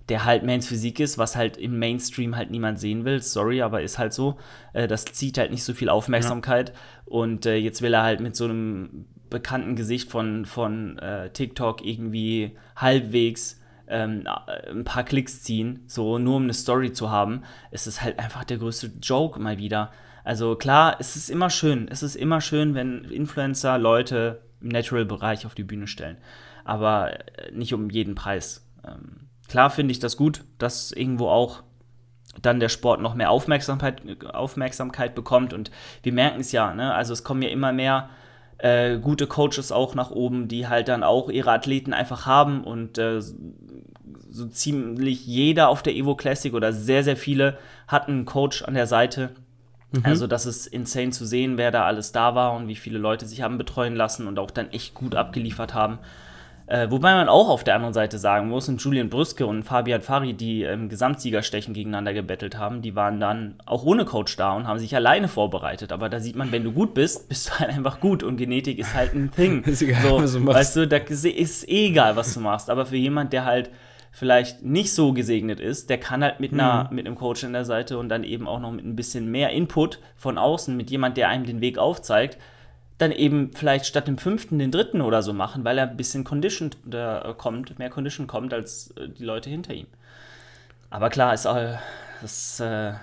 der 0.09 0.25
halt 0.25 0.43
Mains 0.43 0.67
Physik 0.67 0.99
ist, 0.99 1.17
was 1.17 1.37
halt 1.37 1.55
im 1.55 1.79
Mainstream 1.79 2.35
halt 2.35 2.51
niemand 2.51 2.79
sehen 2.79 3.05
will. 3.05 3.21
Sorry, 3.21 3.61
aber 3.61 3.81
ist 3.81 3.97
halt 3.97 4.11
so. 4.13 4.37
Äh, 4.73 4.89
das 4.89 5.05
zieht 5.05 5.37
halt 5.37 5.51
nicht 5.51 5.63
so 5.63 5.73
viel 5.73 5.87
Aufmerksamkeit. 5.89 6.73
Und 7.05 7.45
äh, 7.45 7.55
jetzt 7.55 7.81
will 7.81 7.93
er 7.93 8.03
halt 8.03 8.19
mit 8.19 8.35
so 8.35 8.43
einem 8.43 9.05
bekannten 9.29 9.75
Gesicht 9.75 10.09
von, 10.09 10.45
von 10.45 10.97
äh, 10.99 11.29
TikTok 11.29 11.85
irgendwie 11.85 12.57
halbwegs 12.75 13.59
ähm, 13.87 14.25
äh, 14.25 14.69
ein 14.69 14.83
paar 14.83 15.03
Klicks 15.03 15.43
ziehen, 15.43 15.83
so 15.87 16.19
nur 16.19 16.37
um 16.37 16.43
eine 16.43 16.53
Story 16.53 16.91
zu 16.93 17.09
haben. 17.09 17.43
Es 17.71 17.87
ist 17.87 18.01
halt 18.01 18.19
einfach 18.19 18.43
der 18.43 18.57
größte 18.57 18.91
Joke 19.01 19.39
mal 19.39 19.57
wieder. 19.57 19.91
Also 20.23 20.55
klar, 20.55 20.97
es 20.99 21.15
ist 21.15 21.29
immer 21.29 21.49
schön. 21.49 21.87
Es 21.89 22.03
ist 22.03 22.15
immer 22.15 22.41
schön, 22.41 22.75
wenn 22.75 23.05
Influencer 23.05 23.77
Leute 23.77 24.41
im 24.61 24.69
Natural-Bereich 24.69 25.45
auf 25.45 25.55
die 25.55 25.63
Bühne 25.63 25.87
stellen. 25.87 26.17
Aber 26.65 27.13
äh, 27.13 27.51
nicht 27.51 27.73
um 27.73 27.89
jeden 27.89 28.15
Preis. 28.15 28.67
Ähm, 28.85 29.27
klar 29.47 29.69
finde 29.69 29.93
ich 29.93 29.99
das 29.99 30.17
gut, 30.17 30.43
dass 30.57 30.91
irgendwo 30.91 31.29
auch 31.29 31.63
dann 32.41 32.59
der 32.59 32.69
Sport 32.69 33.01
noch 33.01 33.15
mehr 33.15 33.31
Aufmerksamkeit, 33.31 34.01
Aufmerksamkeit 34.25 35.15
bekommt. 35.15 35.53
Und 35.53 35.71
wir 36.03 36.13
merken 36.13 36.41
es 36.41 36.51
ja, 36.51 36.73
ne? 36.73 36.93
Also 36.93 37.13
es 37.13 37.23
kommen 37.23 37.41
ja 37.41 37.49
immer 37.49 37.71
mehr 37.71 38.09
äh, 38.59 38.97
gute 38.97 39.27
Coaches 39.27 39.71
auch 39.71 39.95
nach 39.95 40.11
oben, 40.11 40.47
die 40.47 40.67
halt 40.67 40.87
dann 40.87 41.03
auch 41.03 41.29
ihre 41.29 41.51
Athleten 41.51 41.93
einfach 41.93 42.25
haben 42.25 42.63
und 42.63 42.97
äh, 42.97 43.21
so 43.21 44.47
ziemlich 44.47 45.25
jeder 45.25 45.69
auf 45.69 45.83
der 45.83 45.95
Evo 45.95 46.15
Classic 46.15 46.53
oder 46.53 46.73
sehr, 46.73 47.03
sehr 47.03 47.17
viele 47.17 47.57
hat 47.87 48.07
einen 48.07 48.25
Coach 48.25 48.63
an 48.63 48.73
der 48.73 48.87
Seite. 48.87 49.31
Also 50.03 50.27
das 50.27 50.45
ist 50.45 50.67
insane 50.67 51.11
zu 51.11 51.25
sehen, 51.25 51.57
wer 51.57 51.71
da 51.71 51.85
alles 51.85 52.11
da 52.11 52.35
war 52.35 52.53
und 52.53 52.67
wie 52.67 52.75
viele 52.75 52.99
Leute 52.99 53.25
sich 53.25 53.41
haben 53.41 53.57
betreuen 53.57 53.95
lassen 53.95 54.27
und 54.27 54.37
auch 54.37 54.51
dann 54.51 54.69
echt 54.71 54.93
gut 54.93 55.15
abgeliefert 55.15 55.73
haben. 55.73 55.99
Äh, 56.67 56.91
wobei 56.91 57.13
man 57.13 57.29
auch 57.29 57.47
auf 57.47 57.63
der 57.63 57.75
anderen 57.75 57.93
Seite 57.93 58.19
sagen 58.19 58.49
muss, 58.49 58.67
und 58.67 58.81
Julian 58.81 59.09
Brüske 59.09 59.45
und 59.45 59.63
Fabian 59.63 60.01
Fari, 60.01 60.33
die 60.33 60.63
im 60.63 60.89
Gesamtsiegerstechen 60.89 61.73
gegeneinander 61.73 62.13
gebettelt 62.13 62.57
haben, 62.57 62.81
die 62.81 62.93
waren 62.93 63.21
dann 63.21 63.55
auch 63.65 63.83
ohne 63.83 64.03
Coach 64.03 64.35
da 64.35 64.51
und 64.51 64.67
haben 64.67 64.77
sich 64.77 64.93
alleine 64.93 65.29
vorbereitet. 65.29 65.93
Aber 65.93 66.09
da 66.09 66.19
sieht 66.19 66.35
man, 66.35 66.51
wenn 66.51 66.65
du 66.65 66.73
gut 66.73 66.93
bist, 66.93 67.29
bist 67.29 67.49
du 67.49 67.59
halt 67.59 67.69
einfach 67.69 68.01
gut 68.01 68.21
und 68.21 68.35
Genetik 68.35 68.79
ist 68.79 68.93
halt 68.93 69.13
ein 69.13 69.31
Thing. 69.31 69.63
Ist 69.67 69.81
egal, 69.81 70.01
so, 70.01 70.21
was 70.21 70.33
du 70.33 70.39
machst. 70.41 70.59
weißt 70.59 70.75
du, 70.75 70.87
da 70.87 70.97
ist 70.97 71.69
eh 71.69 71.87
egal, 71.87 72.17
was 72.17 72.33
du 72.33 72.41
machst. 72.41 72.69
Aber 72.69 72.85
für 72.85 72.97
jemand, 72.97 73.31
der 73.31 73.45
halt 73.45 73.69
vielleicht 74.11 74.63
nicht 74.63 74.93
so 74.93 75.13
gesegnet 75.13 75.59
ist, 75.59 75.89
der 75.89 75.99
kann 75.99 76.23
halt 76.23 76.39
mit, 76.39 76.51
einer, 76.51 76.89
mit 76.91 77.05
einem 77.05 77.15
Coach 77.15 77.43
an 77.43 77.53
der 77.53 77.65
Seite 77.65 77.97
und 77.97 78.09
dann 78.09 78.23
eben 78.23 78.47
auch 78.47 78.59
noch 78.59 78.71
mit 78.71 78.83
ein 78.83 78.95
bisschen 78.95 79.29
mehr 79.29 79.51
Input 79.51 79.99
von 80.15 80.37
außen, 80.37 80.75
mit 80.75 80.89
jemand, 80.89 81.17
der 81.17 81.29
einem 81.29 81.45
den 81.45 81.61
Weg 81.61 81.77
aufzeigt, 81.77 82.37
dann 82.97 83.11
eben 83.11 83.51
vielleicht 83.53 83.85
statt 83.85 84.07
dem 84.07 84.17
fünften 84.17 84.59
den 84.59 84.71
dritten 84.71 85.01
oder 85.01 85.21
so 85.21 85.33
machen, 85.33 85.63
weil 85.63 85.77
er 85.77 85.89
ein 85.89 85.97
bisschen 85.97 86.23
Condition 86.23 86.71
da 86.85 87.35
kommt, 87.37 87.77
mehr 87.77 87.89
Condition 87.89 88.27
kommt 88.27 88.53
als 88.53 88.91
äh, 88.97 89.09
die 89.09 89.23
Leute 89.23 89.49
hinter 89.49 89.73
ihm. 89.73 89.87
Aber 90.89 91.09
klar, 91.09 91.33
ist, 91.33 91.45
äh, 91.45 91.75
das 92.21 92.59
äh, 92.59 92.93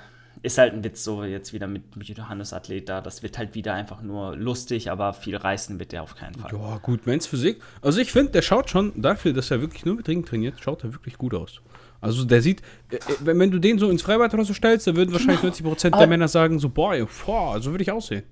ist 0.42 0.58
halt 0.58 0.72
ein 0.72 0.82
Witz, 0.82 1.04
so 1.04 1.22
jetzt 1.24 1.52
wieder 1.52 1.66
mit, 1.66 1.96
mit 1.96 2.08
Johannes 2.08 2.52
Athlet 2.52 2.88
da. 2.88 3.00
Das 3.00 3.22
wird 3.22 3.38
halt 3.38 3.54
wieder 3.54 3.74
einfach 3.74 4.02
nur 4.02 4.36
lustig, 4.36 4.90
aber 4.90 5.12
viel 5.12 5.36
reißen 5.36 5.78
wird 5.78 5.92
der 5.92 6.02
auf 6.02 6.16
keinen 6.16 6.34
Fall. 6.34 6.52
Ja, 6.52 6.78
gut, 6.78 7.06
Men's 7.06 7.26
Physik. 7.26 7.62
Also 7.80 8.00
ich 8.00 8.10
finde, 8.10 8.32
der 8.32 8.42
schaut 8.42 8.70
schon 8.70 9.00
dafür, 9.00 9.32
dass 9.32 9.50
er 9.50 9.60
wirklich 9.60 9.84
nur 9.84 9.94
mit 9.94 10.08
Ringen 10.08 10.24
trainiert, 10.24 10.56
schaut 10.60 10.82
er 10.82 10.92
wirklich 10.92 11.18
gut 11.18 11.34
aus. 11.34 11.60
Also 12.00 12.24
der 12.24 12.42
sieht, 12.42 12.62
äh, 12.90 12.96
äh, 12.96 13.00
wenn, 13.20 13.50
du 13.50 13.58
den 13.58 13.78
so 13.78 13.88
ins 13.88 14.02
Freibad 14.02 14.34
oder 14.34 14.44
so 14.44 14.52
stellst, 14.52 14.86
dann 14.86 14.96
würden 14.96 15.12
wahrscheinlich 15.12 15.40
90% 15.40 15.96
der 15.96 16.06
Männer 16.06 16.28
sagen 16.28 16.58
so, 16.58 16.68
boah, 16.68 16.94
boah, 17.24 17.60
so 17.62 17.70
würde 17.70 17.82
ich 17.82 17.90
aussehen. 17.90 18.24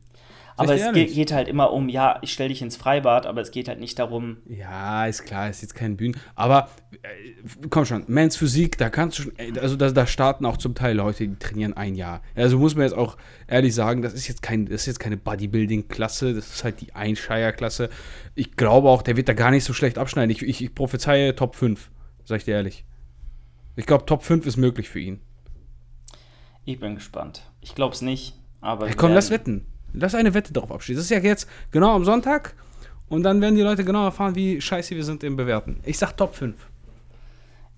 Aber 0.56 0.74
es 0.74 0.80
dir 0.82 0.92
ge 0.92 1.02
ehrlich. 1.02 1.14
geht 1.14 1.32
halt 1.32 1.48
immer 1.48 1.72
um, 1.72 1.88
ja, 1.88 2.18
ich 2.22 2.32
stelle 2.32 2.50
dich 2.50 2.62
ins 2.62 2.76
Freibad, 2.76 3.26
aber 3.26 3.40
es 3.40 3.50
geht 3.50 3.68
halt 3.68 3.80
nicht 3.80 3.98
darum, 3.98 4.38
Ja, 4.46 5.06
ist 5.06 5.24
klar, 5.24 5.48
ist 5.48 5.62
jetzt 5.62 5.74
kein 5.74 5.96
Bühnen. 5.96 6.16
Aber 6.34 6.68
äh, 7.02 7.68
komm 7.70 7.84
schon, 7.84 8.04
Men's 8.06 8.36
Physik, 8.36 8.76
da 8.78 8.90
kannst 8.90 9.18
du 9.18 9.22
schon, 9.22 9.32
also 9.58 9.76
da, 9.76 9.90
da 9.90 10.06
starten 10.06 10.44
auch 10.44 10.56
zum 10.56 10.74
Teil 10.74 10.96
Leute, 10.96 11.26
die 11.26 11.36
trainieren 11.38 11.72
ein 11.74 11.94
Jahr. 11.94 12.22
Also 12.34 12.58
muss 12.58 12.74
man 12.74 12.84
jetzt 12.84 12.96
auch 12.96 13.16
ehrlich 13.46 13.74
sagen, 13.74 14.02
das 14.02 14.12
ist 14.14 14.28
jetzt 14.28 14.42
kein, 14.42 14.66
das 14.66 14.82
ist 14.82 14.86
jetzt 14.86 15.00
keine 15.00 15.16
Bodybuilding-Klasse, 15.16 16.34
das 16.34 16.48
ist 16.54 16.64
halt 16.64 16.80
die 16.80 16.94
Einscheier-Klasse. 16.94 17.88
Ich 18.34 18.56
glaube 18.56 18.88
auch, 18.88 19.02
der 19.02 19.16
wird 19.16 19.28
da 19.28 19.34
gar 19.34 19.50
nicht 19.50 19.64
so 19.64 19.72
schlecht 19.72 19.98
abschneiden. 19.98 20.30
Ich, 20.30 20.42
ich, 20.42 20.62
ich 20.62 20.74
prophezeie 20.74 21.34
Top 21.34 21.56
5, 21.56 21.90
sag 22.24 22.38
ich 22.38 22.44
dir 22.44 22.54
ehrlich. 22.54 22.84
Ich 23.76 23.86
glaube, 23.86 24.04
Top 24.04 24.22
5 24.22 24.44
ist 24.46 24.56
möglich 24.58 24.88
für 24.90 25.00
ihn. 25.00 25.20
ich 26.64 26.78
bin 26.78 26.94
gespannt. 26.94 27.42
Ich 27.60 27.74
glaube 27.74 27.94
es 27.94 28.02
nicht, 28.02 28.34
aber. 28.60 28.86
Hey, 28.86 28.94
komm, 28.94 29.12
lass 29.12 29.30
wetten. 29.30 29.66
Lass 29.92 30.14
eine 30.14 30.34
Wette 30.34 30.52
darauf 30.52 30.72
abschließen. 30.72 30.98
Das 30.98 31.04
ist 31.04 31.10
ja 31.10 31.18
jetzt 31.18 31.48
genau 31.70 31.94
am 31.94 32.04
Sonntag 32.04 32.54
und 33.08 33.22
dann 33.22 33.40
werden 33.40 33.56
die 33.56 33.62
Leute 33.62 33.84
genau 33.84 34.04
erfahren, 34.04 34.34
wie 34.34 34.60
scheiße 34.60 34.96
wir 34.96 35.04
sind 35.04 35.22
im 35.22 35.36
Bewerten. 35.36 35.80
Ich 35.84 35.98
sag 35.98 36.16
Top 36.16 36.34
5. 36.34 36.56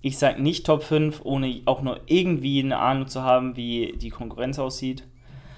Ich 0.01 0.17
sage 0.17 0.41
nicht 0.41 0.65
Top 0.65 0.83
5, 0.83 1.21
ohne 1.23 1.61
auch 1.65 1.81
nur 1.81 1.99
irgendwie 2.05 2.61
eine 2.63 2.77
Ahnung 2.77 3.07
zu 3.07 3.23
haben, 3.23 3.57
wie 3.57 3.93
die 3.97 4.11
Konkurrenz 4.11 4.59
aussieht. 4.59 5.03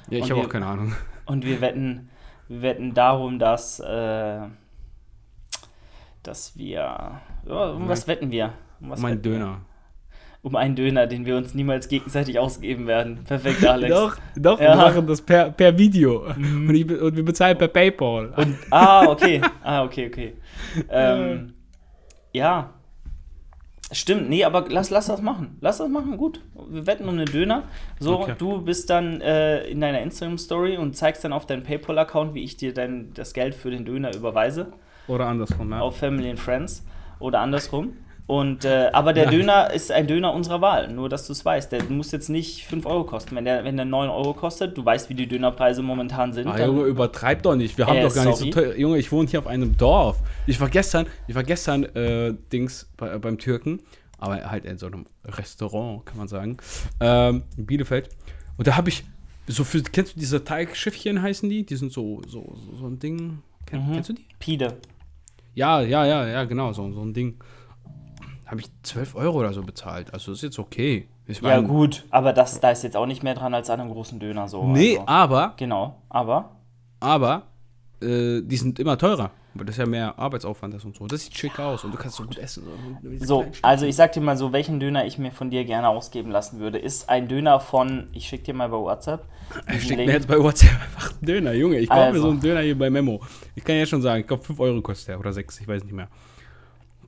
Ja, 0.10 0.20
ich 0.20 0.32
habe 0.32 0.42
auch 0.42 0.50
keine 0.50 0.66
Ahnung. 0.66 0.96
Und 1.26 1.46
wir 1.46 1.62
wetten, 1.62 2.10
wir 2.48 2.62
wetten 2.62 2.94
darum, 2.94 3.40
dass, 3.40 3.80
äh, 3.82 4.40
dass 6.24 6.58
wir. 6.58 7.20
Ja, 7.48 7.72
um 7.72 7.88
was 7.90 8.08
wetten 8.08 8.32
wir? 8.32 8.54
Um 8.80 8.90
was 8.90 9.04
einen 9.04 9.18
wetten? 9.18 9.34
Döner. 9.34 9.62
Um 10.44 10.56
einen 10.56 10.76
Döner, 10.76 11.08
den 11.08 11.26
wir 11.26 11.36
uns 11.36 11.54
niemals 11.54 11.90
gegenseitig 11.90 12.40
ausgeben 12.40 12.88
werden. 12.88 13.20
Perfekt, 13.26 13.66
Alex. 13.66 13.94
Doch, 13.94 14.18
doch, 14.38 14.60
Ja. 14.62 14.76
Mhm. 14.76 14.80
wir 14.80 14.86
machen 14.86 15.08
das 15.08 15.22
per, 15.22 15.52
per 15.52 15.78
Video. 15.78 16.26
Und, 16.36 16.74
ich, 16.74 16.90
und 16.90 17.16
wir 17.18 17.26
bezahlen 17.26 17.58
per 17.58 17.68
PayPal. 17.68 18.34
Und, 18.38 18.56
ah, 18.70 19.08
okay. 19.10 19.42
Ah, 19.64 19.84
okay, 19.84 20.08
okay. 20.08 20.34
Ähm, 20.90 21.54
ja. 22.32 22.70
Stimmt, 23.92 24.30
nee, 24.30 24.44
aber 24.44 24.66
lass, 24.70 24.90
lass 24.90 25.08
das 25.08 25.22
machen. 25.22 25.58
Lass 25.62 25.78
das 25.78 25.88
machen, 25.88 26.18
gut. 26.18 26.42
Wir 26.70 26.86
wetten 26.86 27.04
um 27.08 27.16
einen 27.16 27.26
Döner. 27.26 27.64
So, 28.00 28.20
Okay. 28.20 28.34
du 28.38 28.62
bist 28.62 28.90
dann 28.90 29.22
äh, 29.22 29.64
in 29.68 29.80
deiner 29.80 30.02
Instagram-Story 30.02 30.76
und 30.78 30.96
zeigst 30.98 31.24
dann 31.24 31.32
auf 31.32 31.46
deinen 31.46 31.64
PayPal-Account, 31.64 32.34
wie 32.34 32.44
ich 32.44 32.58
dir 32.58 32.74
dann 32.74 33.12
das 33.14 33.34
Geld 33.34 33.56
für 33.56 33.72
den 33.72 33.86
Döner 33.86 34.14
überweise. 34.14 34.74
Oder 35.08 35.28
andersrum, 35.28 35.72
ja. 35.72 35.80
Auf 35.80 35.98
Family 35.98 36.30
and 36.30 36.40
Friends. 36.40 36.86
Oder 37.20 37.40
andersrum. 37.40 37.94
Und, 38.28 38.66
äh, 38.66 38.90
aber 38.92 39.14
der 39.14 39.24
Ja. 39.26 39.32
Döner 39.32 39.72
ist 39.74 39.90
ein 39.90 40.06
Döner 40.06 40.34
unserer 40.34 40.60
Wahl, 40.60 40.90
nur 40.92 41.08
dass 41.08 41.26
du 41.28 41.32
es 41.32 41.46
weißt. 41.46 41.72
Der 41.72 41.84
muss 41.86 42.12
jetzt 42.12 42.28
nicht 42.30 42.66
5 42.66 42.86
Euro 42.86 43.06
kosten. 43.06 43.36
Wenn 43.38 43.46
der, 43.46 43.64
wenn 43.64 43.78
der 43.78 43.86
9 43.86 44.10
Euro 44.10 44.34
kostet, 44.34 44.78
du 44.78 44.84
weißt, 44.84 45.10
wie 45.10 45.14
die 45.14 45.28
Dönerpreise 45.28 45.82
momentan 45.82 46.34
sind. 46.34 46.46
Ah, 46.48 46.60
Junge, 46.66 46.84
übertreib 46.84 47.42
doch 47.44 47.56
nicht. 47.56 47.78
Wir 47.78 47.88
haben 47.88 47.96
Äh, 47.98 48.04
doch 48.04 48.14
gar 48.14 48.26
nicht 48.26 48.36
sorry. 48.38 48.52
so 48.52 48.60
teuer. 48.60 48.76
Junge, 48.76 48.98
ich 48.98 49.12
wohne 49.14 49.30
hier 49.30 49.40
auf 49.40 49.48
einem 49.48 49.78
Dorf. 49.78 50.18
Ich 50.46 50.60
war 50.60 50.68
gestern, 50.70 51.08
ich 51.28 51.36
war 51.36 51.44
gestern, 51.44 51.84
äh, 51.86 52.34
Dings, 52.52 52.90
bei, 52.98 53.18
beim 53.18 53.38
Türken, 53.38 53.80
aber 54.18 54.52
halt 54.52 54.66
in 54.66 54.78
so 54.78 54.88
einem 54.88 55.06
Restaurant, 55.24 56.06
kann 56.06 56.18
man 56.18 56.28
sagen, 56.28 56.58
ähm, 57.00 57.44
in 57.56 57.66
Bielefeld. 57.66 58.10
Und 58.58 58.68
da 58.68 58.76
habe 58.76 58.90
ich, 58.90 59.06
so 59.48 59.64
für, 59.64 59.82
kennst 59.84 60.16
du 60.18 60.20
diese 60.20 60.44
Teigschiffchen 60.44 61.22
heißen 61.22 61.50
die? 61.50 61.66
Die 61.66 61.76
sind 61.78 61.94
so, 61.94 62.22
so, 62.28 62.54
so, 62.66 62.78
so 62.78 62.88
ein 62.88 63.00
Ding. 63.00 63.40
Kenn, 63.66 63.88
Mhm. 63.88 63.94
Kennst 63.94 64.10
du 64.10 64.14
die? 64.14 64.26
Pide. 64.38 64.74
Ja, 65.56 65.80
ja, 65.82 66.06
ja, 66.06 66.28
ja, 66.28 66.44
genau, 66.44 66.74
so, 66.74 66.92
so 66.92 67.02
ein 67.04 67.14
Ding. 67.14 67.36
Habe 68.48 68.62
ich 68.62 68.68
12 68.84 69.16
Euro 69.16 69.40
oder 69.40 69.54
so 69.54 69.62
bezahlt. 69.62 70.14
Also 70.14 70.32
ist 70.32 70.42
jetzt 70.42 70.58
okay. 70.58 71.08
Ich 71.26 71.42
Ja, 71.42 71.60
mein- 71.60 71.68
gut, 71.68 72.06
aber 72.10 72.32
das, 72.34 72.60
da 72.62 72.72
ist 72.72 72.84
jetzt 72.84 72.96
auch 72.96 73.06
nicht 73.06 73.22
mehr 73.22 73.36
dran 73.36 73.54
als 73.54 73.70
an 73.70 73.82
einem 73.82 73.92
großen 73.92 74.20
Döner 74.20 74.48
so. 74.48 74.66
Nee, 74.66 74.94
also. 74.98 75.04
aber, 75.08 75.54
Genau, 75.58 76.02
aber. 76.10 76.52
aber, 77.02 77.44
äh, 78.02 78.42
die 78.42 78.56
sind 78.58 78.80
immer 78.80 78.98
teurer. 78.98 79.32
Aber 79.54 79.66
das 79.66 79.74
ist 79.76 79.80
ja 79.80 79.86
mehr 79.88 80.18
Arbeitsaufwand 80.20 80.74
das 80.76 80.86
und 80.86 80.96
so. 80.96 81.08
Das 81.08 81.24
sieht 81.26 81.36
schick 81.36 81.60
aus 81.60 81.84
und 81.84 81.92
du 81.92 81.98
kannst 81.98 82.18
so 82.18 82.24
gut 82.24 82.38
essen. 82.38 82.64
So, 83.20 83.44
also 83.64 83.88
ich 83.88 83.96
sag 83.96 84.12
dir 84.12 84.22
mal 84.22 84.38
so, 84.38 84.54
welchen 84.54 84.80
Döner 84.80 85.06
ich 85.06 85.18
mir 85.18 85.32
von 85.32 85.50
dir 85.50 85.66
gerne 85.66 85.90
ausgeben 85.90 86.30
lassen 86.30 86.60
würde, 86.60 86.78
ist 86.78 87.10
ein 87.10 87.28
Döner 87.28 87.60
von, 87.60 88.08
ich 88.14 88.28
schick 88.28 88.44
dir 88.44 88.54
mal 88.54 88.70
bei 88.70 88.78
WhatsApp. 88.78 89.26
Diesen 89.74 89.82
schickt 89.82 89.98
mir 90.06 90.14
jetzt 90.14 90.28
bei 90.28 90.38
WhatsApp 90.40 90.70
einfach 90.74 91.12
einen 91.12 91.26
Döner, 91.26 91.54
Junge. 91.54 91.80
Ich 91.80 91.90
kaufe 91.90 92.00
mir 92.02 92.06
Also. 92.08 92.22
so 92.22 92.30
einen 92.30 92.40
Döner 92.40 92.62
hier 92.62 92.78
bei 92.78 92.90
Memo. 92.92 93.20
Ich 93.56 93.64
kann 93.64 93.76
ja 93.78 93.86
schon 93.88 94.02
sagen, 94.04 94.22
ich 94.22 94.28
glaube 94.28 94.44
5 94.44 94.60
Euro 94.60 94.80
kostet 94.82 95.10
der 95.10 95.20
oder 95.20 95.34
6, 95.34 95.60
ich 95.60 95.68
weiß 95.68 95.84
nicht 95.84 95.94
mehr. 95.94 96.08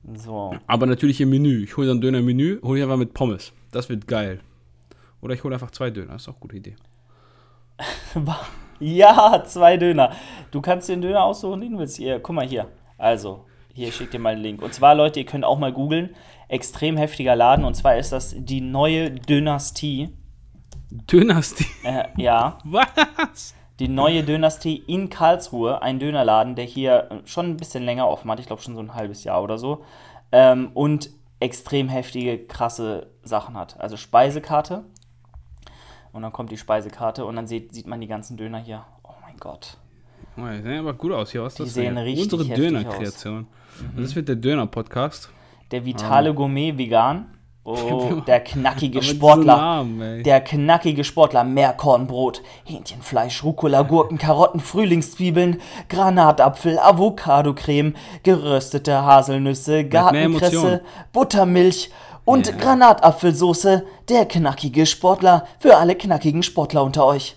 So, 0.02 0.54
Aber 0.66 0.86
natürlich 0.86 1.20
im 1.20 1.30
Menü. 1.30 1.62
Ich 1.64 1.76
hole 1.76 1.86
dann 1.88 2.00
Döner 2.00 2.18
im 2.18 2.26
Menü, 2.26 2.60
hole 2.62 2.78
ich 2.78 2.82
einfach 2.82 2.96
mit 2.96 3.14
Pommes. 3.14 3.52
Das 3.70 3.88
wird 3.88 4.06
geil. 4.06 4.40
Oder 5.20 5.34
ich 5.34 5.44
hole 5.44 5.54
einfach 5.54 5.70
zwei 5.70 5.90
Döner, 5.90 6.12
das 6.12 6.22
ist 6.22 6.28
auch 6.28 6.34
eine 6.34 6.40
gute 6.40 6.56
Idee. 6.56 6.76
ja, 8.80 9.42
zwei 9.46 9.76
Döner. 9.76 10.12
Du 10.50 10.60
kannst 10.60 10.88
dir 10.88 10.96
den 10.96 11.02
Döner 11.02 11.24
aussuchen, 11.24 11.60
den 11.60 11.72
du 11.72 11.78
willst. 11.78 11.96
Hier, 11.96 12.18
guck 12.20 12.34
mal 12.34 12.46
hier. 12.46 12.68
Also, 12.98 13.44
Hier, 13.72 13.88
ich 13.88 13.96
schicke 13.96 14.12
dir 14.12 14.18
mal 14.18 14.34
den 14.34 14.42
Link. 14.42 14.62
Und 14.62 14.74
zwar, 14.74 14.94
Leute, 14.94 15.20
ihr 15.20 15.26
könnt 15.26 15.44
auch 15.44 15.58
mal 15.58 15.72
googeln. 15.72 16.10
Extrem 16.48 16.96
heftiger 16.96 17.36
Laden. 17.36 17.64
Und 17.64 17.74
zwar 17.74 17.96
ist 17.96 18.12
das 18.12 18.34
die 18.36 18.60
neue 18.60 19.10
Dynastie. 19.10 20.10
Dynastie. 20.90 21.66
Äh, 21.84 22.08
ja. 22.16 22.58
Was? 22.64 23.54
Die 23.80 23.88
neue 23.88 24.22
Dynastie 24.22 24.76
in 24.86 25.08
Karlsruhe, 25.08 25.80
ein 25.80 25.98
Dönerladen, 25.98 26.54
der 26.54 26.66
hier 26.66 27.22
schon 27.24 27.46
ein 27.46 27.56
bisschen 27.56 27.82
länger 27.82 28.08
offen 28.08 28.30
hat, 28.30 28.38
ich 28.38 28.46
glaube 28.46 28.60
schon 28.60 28.74
so 28.74 28.80
ein 28.80 28.94
halbes 28.94 29.24
Jahr 29.24 29.42
oder 29.42 29.56
so, 29.56 29.82
ähm, 30.32 30.70
und 30.74 31.08
extrem 31.40 31.88
heftige, 31.88 32.38
krasse 32.46 33.10
Sachen 33.22 33.56
hat. 33.56 33.80
Also 33.80 33.96
Speisekarte. 33.96 34.84
Und 36.12 36.22
dann 36.22 36.32
kommt 36.32 36.50
die 36.50 36.58
Speisekarte 36.58 37.24
und 37.24 37.36
dann 37.36 37.46
sieht, 37.46 37.72
sieht 37.72 37.86
man 37.86 38.02
die 38.02 38.06
ganzen 38.06 38.36
Döner 38.36 38.58
hier. 38.58 38.84
Oh 39.02 39.14
mein 39.22 39.38
Gott. 39.38 39.78
Oh, 40.36 40.42
die 40.42 40.60
sehen 40.60 40.80
aber 40.80 40.92
gut 40.92 41.12
aus 41.12 41.32
hier. 41.32 41.42
Was 41.42 41.54
Die 41.54 41.62
das 41.62 41.72
sehen 41.72 41.96
richtig 41.96 42.32
Unsere 42.34 42.54
Döner-Kreation. 42.54 43.46
Das 43.96 44.14
wird 44.14 44.28
der 44.28 44.36
Döner-Podcast. 44.36 45.30
Der 45.70 45.86
vitale 45.86 46.34
Gourmet 46.34 46.76
vegan. 46.76 47.34
Oh, 47.62 48.22
der 48.26 48.40
knackige 48.40 49.02
Sportler. 49.02 49.56
Namen. 49.56 50.22
Der 50.22 50.40
knackige 50.40 51.04
Sportler, 51.04 51.44
Meerkornbrot, 51.44 52.42
Hähnchenfleisch, 52.64 53.44
Rucola, 53.44 53.82
Gurken, 53.82 54.18
Karotten, 54.18 54.60
Frühlingszwiebeln, 54.60 55.60
Granatapfel, 55.88 56.78
Avocadocreme, 56.78 57.94
geröstete 58.22 59.02
Haselnüsse, 59.02 59.84
Gartenkresse. 59.84 60.82
Buttermilch 61.12 61.90
und 62.24 62.46
Ja. 62.48 62.56
Granatapfelsoße. 62.56 63.84
Der 64.08 64.26
knackige 64.26 64.86
Sportler 64.86 65.46
für 65.58 65.76
alle 65.76 65.94
knackigen 65.96 66.42
Sportler 66.42 66.82
unter 66.82 67.04
euch. 67.06 67.36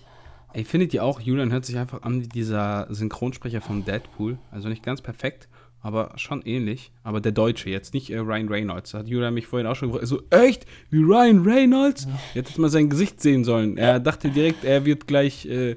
Ey, 0.54 0.64
findet 0.64 0.94
ihr 0.94 1.04
auch, 1.04 1.20
Julian 1.20 1.50
hört 1.50 1.64
sich 1.64 1.76
einfach 1.76 2.02
an 2.02 2.22
wie 2.22 2.28
dieser 2.28 2.86
Synchronsprecher 2.88 3.60
von 3.60 3.84
Deadpool. 3.84 4.38
Also 4.52 4.68
nicht 4.68 4.84
ganz 4.84 5.02
perfekt, 5.02 5.48
aber 5.84 6.12
schon 6.16 6.40
ähnlich. 6.42 6.90
Aber 7.02 7.20
der 7.20 7.30
Deutsche 7.32 7.68
jetzt, 7.68 7.92
nicht 7.92 8.08
äh, 8.10 8.16
Ryan 8.18 8.48
Reynolds. 8.48 8.92
Da 8.92 9.00
hat 9.00 9.06
Julian 9.06 9.34
mich 9.34 9.46
vorhin 9.46 9.66
auch 9.68 9.76
schon 9.76 9.90
gefragt. 9.92 10.08
So, 10.08 10.22
echt? 10.30 10.64
Wie 10.90 11.02
Ryan 11.02 11.44
Reynolds? 11.44 12.06
Ihr 12.34 12.40
hättet 12.40 12.56
mal 12.58 12.70
sein 12.70 12.88
Gesicht 12.88 13.20
sehen 13.20 13.44
sollen. 13.44 13.76
Er 13.76 14.00
dachte 14.00 14.30
direkt, 14.30 14.64
er 14.64 14.86
wird 14.86 15.06
gleich, 15.06 15.44
äh, 15.44 15.76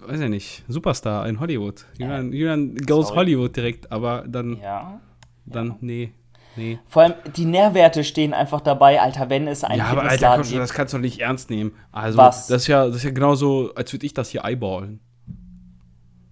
weiß 0.00 0.20
ich 0.20 0.28
nicht, 0.28 0.64
Superstar 0.66 1.28
in 1.28 1.38
Hollywood. 1.38 1.86
Julian, 1.96 2.32
Julian 2.32 2.74
goes 2.74 3.06
sorry. 3.06 3.18
Hollywood 3.18 3.54
direkt, 3.56 3.92
aber 3.92 4.24
dann, 4.26 4.58
Ja. 4.60 5.00
dann, 5.46 5.76
nee, 5.80 6.12
nee. 6.56 6.80
Vor 6.88 7.02
allem 7.02 7.14
die 7.36 7.44
Nährwerte 7.44 8.02
stehen 8.02 8.34
einfach 8.34 8.60
dabei, 8.60 9.00
Alter, 9.00 9.30
wenn 9.30 9.46
es 9.46 9.62
ein 9.62 9.78
Ja, 9.78 9.84
aber 9.84 10.02
Alter, 10.02 10.38
Koschel, 10.38 10.50
gibt. 10.54 10.62
das 10.62 10.72
kannst 10.72 10.92
du 10.92 10.98
doch 10.98 11.02
nicht 11.02 11.20
ernst 11.20 11.50
nehmen. 11.50 11.70
Also, 11.92 12.18
Was? 12.18 12.48
das 12.48 12.62
ist 12.62 12.66
ja, 12.66 12.84
das 12.88 12.96
ist 12.96 13.04
ja 13.04 13.10
genauso, 13.12 13.72
als 13.76 13.92
würde 13.92 14.06
ich 14.06 14.12
das 14.12 14.28
hier 14.30 14.44
eyeballen. 14.44 14.98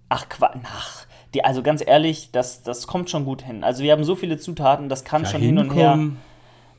Ach, 0.09 0.27
Qua 0.27 0.53
ach, 0.63 0.98
die, 1.33 1.43
also 1.43 1.61
ganz 1.63 1.83
ehrlich, 1.85 2.31
das, 2.31 2.63
das 2.63 2.87
kommt 2.87 3.09
schon 3.09 3.25
gut 3.25 3.41
hin. 3.41 3.63
Also 3.63 3.83
wir 3.83 3.91
haben 3.91 4.03
so 4.03 4.15
viele 4.15 4.37
Zutaten, 4.37 4.89
das 4.89 5.03
kann 5.03 5.25
schon 5.25 5.41
hin 5.41 5.57
und 5.57 5.73
her. 5.73 5.99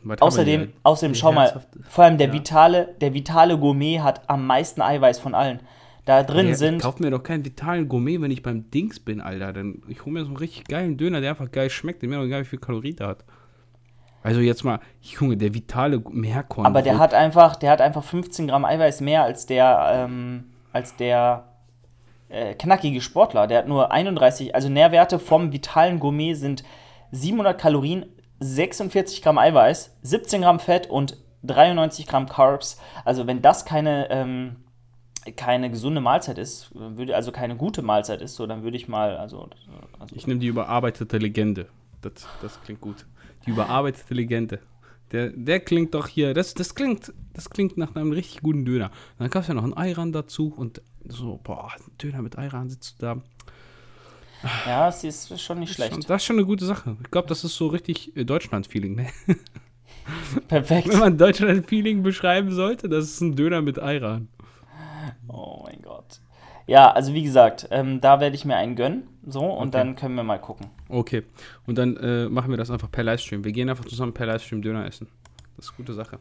Was 0.03 0.23
Außerdem, 0.23 0.73
außerdem 0.83 1.15
schau 1.15 1.33
mal, 1.33 1.61
vor 1.89 2.05
allem 2.05 2.17
der 2.17 2.29
Ja. 2.29 2.33
vitale, 2.33 2.95
der 3.01 3.13
vitale 3.13 3.59
Gourmet 3.59 4.01
hat 4.01 4.29
am 4.31 4.47
meisten 4.47 4.81
Eiweiß 4.81 5.19
von 5.19 5.35
allen. 5.35 5.61
Da 6.07 6.23
drin 6.23 6.49
Ja, 6.49 6.55
sind, 6.55 6.77
Ich 6.77 6.83
kauf 6.83 6.99
mir 7.01 7.11
doch 7.11 7.23
keinen 7.23 7.45
vitalen 7.45 7.87
Gourmet, 7.87 8.21
wenn 8.21 8.31
ich 8.31 8.43
beim 8.43 8.71
Dings 8.71 8.99
bin, 8.99 9.21
Alter. 9.21 9.53
Dann, 9.53 9.83
ich 9.89 10.03
hole 10.05 10.15
mir 10.15 10.21
so 10.23 10.29
einen 10.29 10.39
richtig 10.39 10.65
geilen 10.65 10.97
Döner, 10.97 11.21
der 11.21 11.31
einfach 11.31 11.51
geil 11.53 11.69
schmeckt, 11.69 12.01
der 12.01 12.09
mir 12.09 12.19
auch 12.19 12.25
egal, 12.25 12.41
wie 12.41 12.47
viel 12.49 12.59
Kalorien 12.59 12.97
der 12.97 13.09
hat. 13.09 13.25
Also 14.23 14.41
jetzt 14.41 14.65
mal, 14.65 14.81
Junge, 15.03 15.37
der 15.37 15.55
vitale 15.55 15.99
Meerkorn. 16.11 16.67
aber 16.67 16.83
der 16.83 16.99
hat 16.99 17.13
einfach, 17.15 17.57
der 17.57 17.71
hat 17.71 17.81
einfach 17.83 18.03
15 18.05 18.49
Gramm 18.49 18.65
Eiweiß 18.65 19.03
mehr 19.03 19.23
als 19.25 19.47
der, 19.47 19.91
ähm, 20.09 20.45
als 20.73 20.97
der 20.97 21.45
äh, 22.31 22.55
knackige 22.55 23.01
Sportler. 23.01 23.47
Der 23.47 23.59
hat 23.59 23.69
nur 23.69 23.91
31, 23.91 24.55
also 24.55 24.69
Nährwerte 24.69 25.19
vom 25.19 25.53
vitalen 25.53 26.01
Gourmet 26.01 26.35
sind 26.35 26.65
700 27.13 27.61
Kalorien, 27.61 28.07
46 28.41 29.21
Gramm 29.23 29.39
Eiweiß, 29.39 29.99
17 30.03 30.43
Gramm 30.43 30.61
Fett 30.61 30.89
und 30.89 31.19
93 31.43 32.07
Gramm 32.07 32.27
Carbs. 32.27 32.81
Also 33.05 33.27
wenn 33.27 33.43
das 33.43 33.65
keine, 33.65 34.09
ähm, 34.11 34.57
keine 35.37 35.71
gesunde 35.71 36.01
Mahlzeit 36.01 36.39
ist, 36.39 36.71
würde 36.75 37.15
also 37.15 37.33
keine 37.33 37.57
gute 37.57 37.83
Mahlzeit 37.83 38.23
ist, 38.23 38.37
so 38.37 38.47
dann 38.47 38.63
würde 38.63 38.77
ich 38.77 38.89
mal, 38.89 39.17
also, 39.17 39.49
also 39.99 40.17
Ich 40.17 40.27
nehme 40.27 40.41
die 40.41 40.47
überarbeitete 40.47 41.19
Legende. 41.19 41.67
Das, 42.01 42.27
das 42.41 42.61
klingt 42.63 42.81
gut. 42.81 43.07
Die 43.45 43.51
überarbeitete 43.51 44.15
Legende. 44.15 44.61
Der, 45.13 45.31
der 45.31 45.61
klingt 45.61 45.95
doch 45.95 46.07
hier, 46.07 46.35
das, 46.35 46.55
das 46.55 46.75
klingt, 46.75 47.13
das 47.33 47.51
klingt 47.51 47.77
nach 47.77 47.95
einem 47.97 48.13
richtig 48.13 48.43
guten 48.43 48.65
Döner. 48.65 48.91
Dann 49.19 49.31
gab 49.31 49.43
es 49.43 49.49
ja 49.49 49.55
noch 49.55 49.65
einen 49.65 49.75
Ayran 49.75 50.13
dazu 50.13 50.53
und 50.57 50.83
so, 51.05 51.41
boah, 51.43 51.73
Döner 52.01 52.23
mit 52.23 52.39
Ayran 52.39 52.71
sitzt 52.71 53.03
du 53.03 53.07
da. 53.07 53.23
ja, 54.67 54.89
es 54.89 55.03
ist 55.03 55.41
schon 55.41 55.59
nicht 55.59 55.75
schlecht. 55.75 56.09
das 56.09 56.23
ist 56.23 56.27
schon 56.27 56.37
eine 56.37 56.47
gute 56.47 56.65
Sache. 56.65 56.97
Ich 57.03 57.11
glaube, 57.11 57.29
das 57.29 57.45
ist 57.45 57.57
so 57.57 57.69
richtig 57.69 58.17
äh, 58.17 58.25
Deutschland-Feeling. 58.25 58.95
Ne? 58.95 59.09
Perfekt. 60.49 60.89
Wenn 60.89 60.99
man 60.99 61.19
Deutschland-Feeling 61.19 62.03
beschreiben 62.03 62.53
sollte, 62.53 62.89
das 62.89 63.05
ist 63.07 63.21
ein 63.21 63.35
Döner 63.35 63.63
mit 63.63 63.79
Ayran. 63.79 64.29
Oh 65.29 65.63
mein 65.65 65.83
Gott. 65.83 66.21
Ja, 66.71 66.93
also 66.93 67.13
wie 67.15 67.25
gesagt, 67.25 67.67
ähm, 67.73 68.01
da 68.01 68.21
werde 68.21 68.37
ich 68.37 68.45
mir 68.45 68.55
einen 68.55 68.77
gönnen. 68.77 69.09
So, 69.27 69.41
und 69.41 69.69
Okay. 69.69 69.79
dann 69.79 69.97
können 69.97 70.15
wir 70.15 70.23
mal 70.23 70.39
gucken. 70.39 70.71
Okay. 70.89 71.25
Und 71.67 71.77
dann 71.79 71.97
äh, 71.97 72.29
machen 72.29 72.51
wir 72.51 72.57
das 72.57 72.71
einfach 72.71 72.89
per 72.91 73.03
Livestream. 73.03 73.43
Wir 73.45 73.51
gehen 73.51 73.69
einfach 73.69 73.85
zusammen 73.87 74.15
per 74.15 74.27
Livestream 74.27 74.63
Döner 74.63 74.87
essen. 74.87 75.09
Das 75.57 75.65
ist 75.67 75.71
eine 75.73 75.77
gute 75.79 75.95
Sache. 75.95 76.17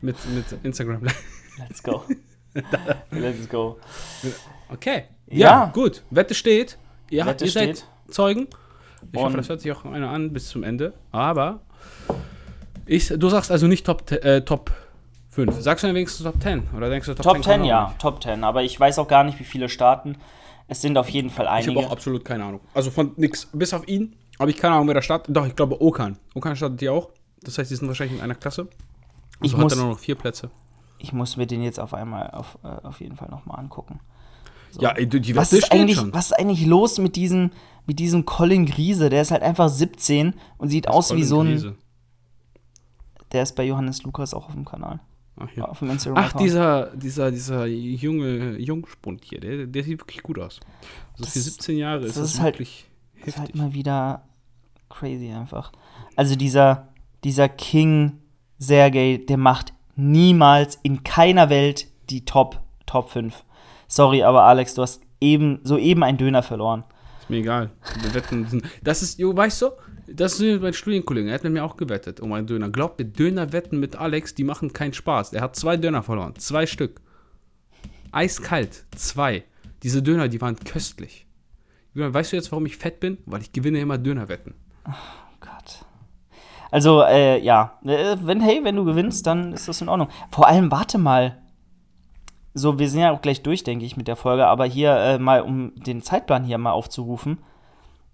Mit, 0.00 0.16
mit 0.34 0.44
Instagram. 0.64 1.02
Let's 1.58 1.82
go. 1.84 2.02
Let's 3.12 3.48
go. 3.48 3.78
Okay. 4.70 5.04
Ja. 5.28 5.66
gut. 5.72 6.02
Wette 6.10 6.34
steht. 6.34 6.78
Ihr, 7.08 7.24
habt, 7.24 7.34
Wette 7.40 7.44
ihr 7.44 7.50
seid 7.52 7.78
steht. 7.78 7.88
Zeugen. 8.10 8.48
Ich 9.12 9.18
hoffe, 9.20 9.28
Und- 9.28 9.36
das 9.38 9.48
hört 9.48 9.60
sich 9.60 9.70
auch 9.70 9.84
einer 9.84 10.10
an 10.10 10.32
bis 10.32 10.48
zum 10.48 10.64
Ende. 10.64 10.94
Aber 11.12 11.60
ich, 12.86 13.06
du 13.08 13.28
sagst 13.28 13.52
also 13.52 13.66
nicht 13.68 13.86
Top, 13.86 14.10
äh, 14.10 14.40
Top 14.40 14.72
5. 15.36 15.60
Sagst 15.60 15.84
du 15.84 15.88
dann 15.88 15.94
wenigstens 15.96 16.24
Top 16.24 16.42
10? 16.42 16.62
Oder 16.76 16.90
denkst 16.90 17.06
du 17.06 17.14
Top, 17.14 17.22
Top 17.24 17.34
10? 17.36 17.42
10, 17.42 17.52
kann 17.52 17.62
auch 17.62 17.66
ja, 17.66 17.86
nicht? 17.88 17.98
Top 18.00 18.22
10. 18.22 18.42
Aber 18.44 18.62
ich 18.64 18.78
weiß 18.78 18.98
auch 18.98 19.06
gar 19.08 19.22
nicht, 19.24 19.38
wie 19.38 19.44
viele 19.44 19.68
starten. 19.68 20.16
Es 20.68 20.82
sind 20.82 20.98
auf 20.98 21.08
jeden 21.08 21.30
Fall 21.30 21.44
Ich 21.44 21.50
habe 21.68 21.70
einige. 21.70 21.86
auch 21.86 21.92
absolut 21.92 22.24
keine 22.24 22.44
Ahnung. 22.44 22.60
Also 22.74 22.90
von 22.90 23.12
nix, 23.16 23.46
bis 23.52 23.72
auf 23.72 23.86
ihn, 23.86 24.16
habe 24.40 24.50
ich 24.50 24.56
keine 24.56 24.74
Ahnung, 24.74 24.88
wer 24.88 24.94
da 24.94 25.02
startet. 25.02 25.36
Doch, 25.36 25.46
ich 25.46 25.54
glaube 25.54 25.80
Okan. 25.80 26.18
Okan 26.34 26.56
startet 26.56 26.80
hier 26.80 26.92
auch. 26.92 27.10
Das 27.42 27.56
heißt, 27.58 27.70
die 27.70 27.76
sind 27.76 27.86
wahrscheinlich 27.86 28.18
in 28.18 28.22
einer 28.24 28.34
Klasse. 28.34 28.68
Ich 29.42 29.52
Also 29.52 29.58
hat 29.58 29.62
muss- 29.64 29.72
er 29.74 29.78
nur 29.78 29.88
noch 29.90 29.98
vier 30.00 30.16
Plätze. 30.16 30.50
Ich 30.98 31.12
muss 31.12 31.36
mir 31.36 31.46
den 31.46 31.62
jetzt 31.62 31.78
auf 31.78 31.94
einmal 31.94 32.30
auf, 32.30 32.58
äh, 32.64 32.68
auf 32.86 33.00
jeden 33.00 33.16
Fall 33.16 33.28
nochmal 33.28 33.60
angucken. 33.60 34.00
Ja, 34.80 34.90
ey, 34.90 35.06
die 35.06 35.20
die 35.20 35.36
Was 35.36 35.52
ist, 35.52 35.70
eigentlich, 35.72 35.96
schon. 35.98 36.12
was 36.12 36.26
ist 36.26 36.32
eigentlich 36.32 36.66
los 36.66 36.98
mit 36.98 37.16
diesem, 37.16 37.50
mit 37.86 37.98
diesem 37.98 38.24
Colin 38.26 38.66
Griese? 38.66 39.08
Der 39.10 39.22
ist 39.22 39.30
halt 39.30 39.42
einfach 39.42 39.68
17 39.68 40.34
und 40.58 40.68
sieht 40.70 40.88
aus 40.88 41.10
wie 41.10 41.14
Colin 41.16 41.26
so 41.28 41.40
ein. 41.40 41.46
Griese. 41.48 41.74
Der 43.32 43.42
ist 43.42 43.54
bei 43.56 43.64
Johannes 43.64 44.02
Lukas 44.02 44.34
auch 44.34 44.46
auf 44.46 44.52
dem 44.52 44.64
Kanal. 44.64 45.00
Ach, 45.38 45.48
ja. 45.54 45.64
Auf 45.64 45.80
dem 45.80 45.90
Instagram. 45.90 46.24
Ach 46.24 46.32
dieser, 46.32 46.96
dieser, 46.96 47.30
dieser 47.30 47.66
junge 47.66 48.56
Jungspund 48.58 49.24
hier, 49.24 49.38
der, 49.40 49.66
der 49.66 49.82
sieht 49.84 50.00
wirklich 50.00 50.22
gut 50.22 50.38
aus. 50.38 50.60
Also 51.12 51.24
Das- 51.24 51.32
für 51.34 51.38
17 51.40 51.76
Jahre 51.78 52.06
ist 52.06 52.16
das 52.16 52.22
das, 52.22 52.34
ist 52.34 52.40
halt- 52.40 52.54
wirklich 52.54 52.86
Das 53.20 53.28
ist 53.28 53.38
halt 53.38 53.48
heftig. 53.48 53.60
mal 53.60 53.74
wieder 53.74 54.22
crazy 54.88 55.30
einfach. 55.32 55.72
Also 56.16 56.36
dieser, 56.36 56.88
dieser 57.24 57.48
King 57.50 58.12
Sergei, 58.58 59.20
der 59.28 59.36
macht 59.36 59.74
niemals 59.96 60.78
in 60.82 61.02
keiner 61.04 61.50
Welt 61.50 61.88
die 62.08 62.24
Top, 62.24 62.60
Top 62.86 63.10
5. 63.10 63.44
Sorry, 63.88 64.22
aber 64.22 64.44
Alex, 64.44 64.74
du 64.74 64.82
hast 64.82 65.02
eben, 65.20 65.60
soeben 65.64 66.02
einen 66.02 66.16
Döner 66.18 66.42
verloren. 66.42 66.84
Ist 67.20 67.30
mir 67.30 67.36
egal. 67.38 67.70
Das 68.82 69.02
ist, 69.02 69.18
jo, 69.18 69.36
weißt 69.36 69.62
du, 69.62 69.70
das 70.06 70.40
ist 70.40 70.62
mein 70.62 70.72
Studienkollege, 70.72 71.28
er 71.28 71.34
hat 71.34 71.44
mit 71.44 71.52
mir 71.52 71.64
auch 71.64 71.76
gewettet 71.76 72.20
um 72.20 72.32
einen 72.32 72.46
Döner. 72.46 72.70
Glaubt 72.70 72.98
mir, 72.98 73.06
Dönerwetten 73.06 73.80
mit 73.80 73.96
Alex, 73.96 74.34
die 74.34 74.44
machen 74.44 74.72
keinen 74.72 74.92
Spaß. 74.92 75.32
Er 75.32 75.42
hat 75.42 75.56
zwei 75.56 75.76
Döner 75.76 76.02
verloren, 76.02 76.34
zwei 76.36 76.66
Stück. 76.66 77.00
Eiskalt, 78.12 78.84
zwei. 78.94 79.44
Diese 79.82 80.02
Döner, 80.02 80.28
die 80.28 80.40
waren 80.40 80.56
köstlich. 80.56 81.26
Weißt 81.94 82.32
du 82.32 82.36
jetzt, 82.36 82.52
warum 82.52 82.66
ich 82.66 82.76
fett 82.76 83.00
bin? 83.00 83.18
Weil 83.26 83.42
ich 83.42 83.52
gewinne 83.52 83.80
immer 83.80 83.98
Dönerwetten. 83.98 84.54
Oh 84.86 84.92
Gott. 85.40 85.84
Also, 86.70 87.02
äh, 87.02 87.40
ja, 87.42 87.78
äh, 87.84 88.16
wenn, 88.20 88.40
hey, 88.40 88.60
wenn 88.62 88.76
du 88.76 88.84
gewinnst, 88.84 89.26
dann 89.26 89.52
ist 89.52 89.68
das 89.68 89.80
in 89.80 89.88
Ordnung. 89.88 90.08
Vor 90.30 90.46
allem, 90.46 90.70
warte 90.70 90.98
mal. 90.98 91.38
So, 92.54 92.78
wir 92.78 92.88
sind 92.88 93.00
ja 93.00 93.12
auch 93.12 93.22
gleich 93.22 93.42
durch, 93.42 93.64
denke 93.64 93.84
ich, 93.84 93.96
mit 93.96 94.08
der 94.08 94.16
Folge, 94.16 94.46
aber 94.46 94.64
hier 94.64 94.94
äh, 94.94 95.18
mal, 95.18 95.42
um 95.42 95.72
den 95.74 96.02
Zeitplan 96.02 96.44
hier 96.44 96.58
mal 96.58 96.72
aufzurufen, 96.72 97.38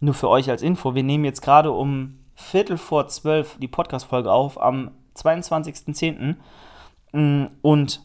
nur 0.02 0.14
für 0.14 0.28
euch 0.28 0.50
als 0.50 0.62
Info, 0.62 0.94
wir 0.94 1.02
nehmen 1.02 1.24
jetzt 1.24 1.42
gerade 1.42 1.70
um 1.70 2.18
Viertel 2.34 2.76
vor 2.76 3.06
zwölf 3.08 3.56
die 3.60 3.68
Podcast-Folge 3.68 4.30
auf, 4.32 4.60
am 4.60 4.90
22.10. 5.16 6.36
Mm, 7.12 7.46
Und 7.62 8.02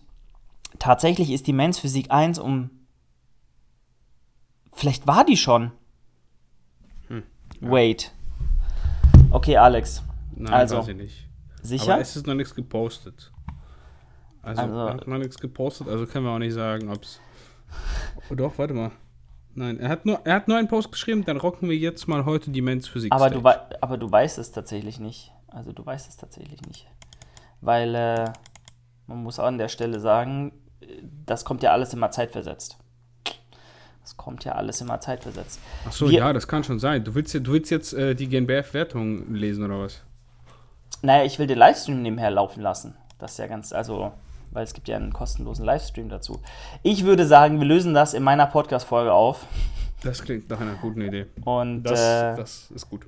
tatsächlich 0.79 1.31
ist 1.31 1.47
die 1.47 1.53
Men's 1.53 1.79
Physik 1.79 2.11
1 2.11 2.37
um. 2.39 2.69
Vielleicht 4.73 5.07
war 5.07 5.25
die 5.25 5.37
schon. 5.37 5.71
ja. 7.09 7.21
Wait. 7.61 8.11
Okay, 9.31 9.57
Alex. 9.57 10.03
Nein, 10.35 10.53
Also, 10.53 10.77
weiß 10.77 10.89
ich 10.89 10.95
nicht. 10.97 11.27
Sicher? 11.63 11.93
Aber 11.93 12.01
es 12.01 12.15
ist 12.15 12.27
noch 12.27 12.35
nichts 12.35 12.53
gepostet. 12.53 13.31
Also, 14.43 14.61
Also- 14.61 15.09
noch 15.09 15.17
nichts 15.17 15.39
gepostet, 15.39 15.87
also 15.89 16.05
können 16.05 16.25
wir 16.25 16.31
auch 16.31 16.39
nicht 16.39 16.53
sagen, 16.53 16.89
ob 16.89 17.01
es. 17.01 17.19
Oh 18.29 18.35
doch, 18.35 18.57
warte 18.57 18.73
mal. 18.73 18.91
Nein, 19.57 19.79
er 19.79 19.89
hat, 19.89 20.05
nur, 20.05 20.21
er 20.23 20.35
hat 20.35 20.47
nur 20.47 20.55
einen 20.55 20.67
Post 20.67 20.91
geschrieben, 20.91 21.25
dann 21.25 21.37
rocken 21.37 21.67
wir 21.67 21.75
jetzt 21.75 22.07
mal 22.07 22.25
heute 22.25 22.51
die 22.51 22.61
Men's 22.61 22.87
Physik. 22.87 23.11
Aber 23.11 23.31
du, 23.31 23.41
aber 23.81 23.97
du 23.97 24.11
weißt 24.11 24.37
es 24.37 24.51
tatsächlich 24.51 24.99
nicht. 24.99 25.31
Also 25.47 25.71
du 25.71 25.83
weißt 25.83 26.07
es 26.07 26.15
tatsächlich 26.15 26.61
nicht. 26.61 26.85
Weil 27.61 27.95
äh, 27.95 28.25
man 29.07 29.23
muss 29.23 29.39
an 29.39 29.57
der 29.57 29.69
Stelle 29.69 29.99
sagen, 29.99 30.51
das 31.25 31.43
kommt 31.43 31.63
ja 31.63 31.71
alles 31.71 31.91
immer 31.91 32.11
zeitversetzt. 32.11 32.77
Das 34.03 34.15
kommt 34.15 34.45
ja 34.45 34.51
alles 34.51 34.79
immer 34.79 34.99
zeitversetzt. 34.99 35.59
Ach 35.87 35.91
so, 35.91 36.07
wir, 36.07 36.19
ja, 36.19 36.33
das 36.33 36.47
kann 36.47 36.63
schon 36.63 36.77
sein. 36.77 37.03
Du 37.03 37.15
willst, 37.15 37.33
du 37.33 37.47
willst 37.47 37.71
jetzt 37.71 37.93
äh, 37.93 38.13
die 38.13 38.29
GNBF-Wertung 38.29 39.33
lesen 39.33 39.65
oder 39.65 39.79
was? 39.79 40.03
Naja, 41.01 41.25
ich 41.25 41.39
will 41.39 41.47
den 41.47 41.57
Livestream 41.57 42.03
nebenher 42.03 42.29
laufen 42.29 42.61
lassen. 42.61 42.95
Das 43.17 43.31
ist 43.31 43.39
ja 43.39 43.47
ganz, 43.47 43.73
also, 43.73 44.11
weil 44.57 44.63
es 44.63 44.73
gibt 44.73 44.87
ja 44.87 44.95
einen 44.95 45.13
kostenlosen 45.13 45.63
Livestream 45.63 46.09
dazu. 46.09 46.41
Ich 46.81 47.05
würde 47.05 47.27
sagen, 47.27 47.59
wir 47.59 47.67
lösen 47.67 47.93
das 47.93 48.15
in 48.15 48.23
meiner 48.23 48.47
Podcast-Folge 48.47 49.13
auf. 49.13 49.45
Das 50.01 50.23
klingt 50.23 50.49
nach 50.49 50.59
einer 50.59 50.73
guten 50.73 51.01
Idee. 51.01 51.27
Und 51.45 51.83
das, 51.83 51.99
äh, 51.99 52.35
das 52.35 52.71
ist 52.73 52.89
gut. 52.89 53.05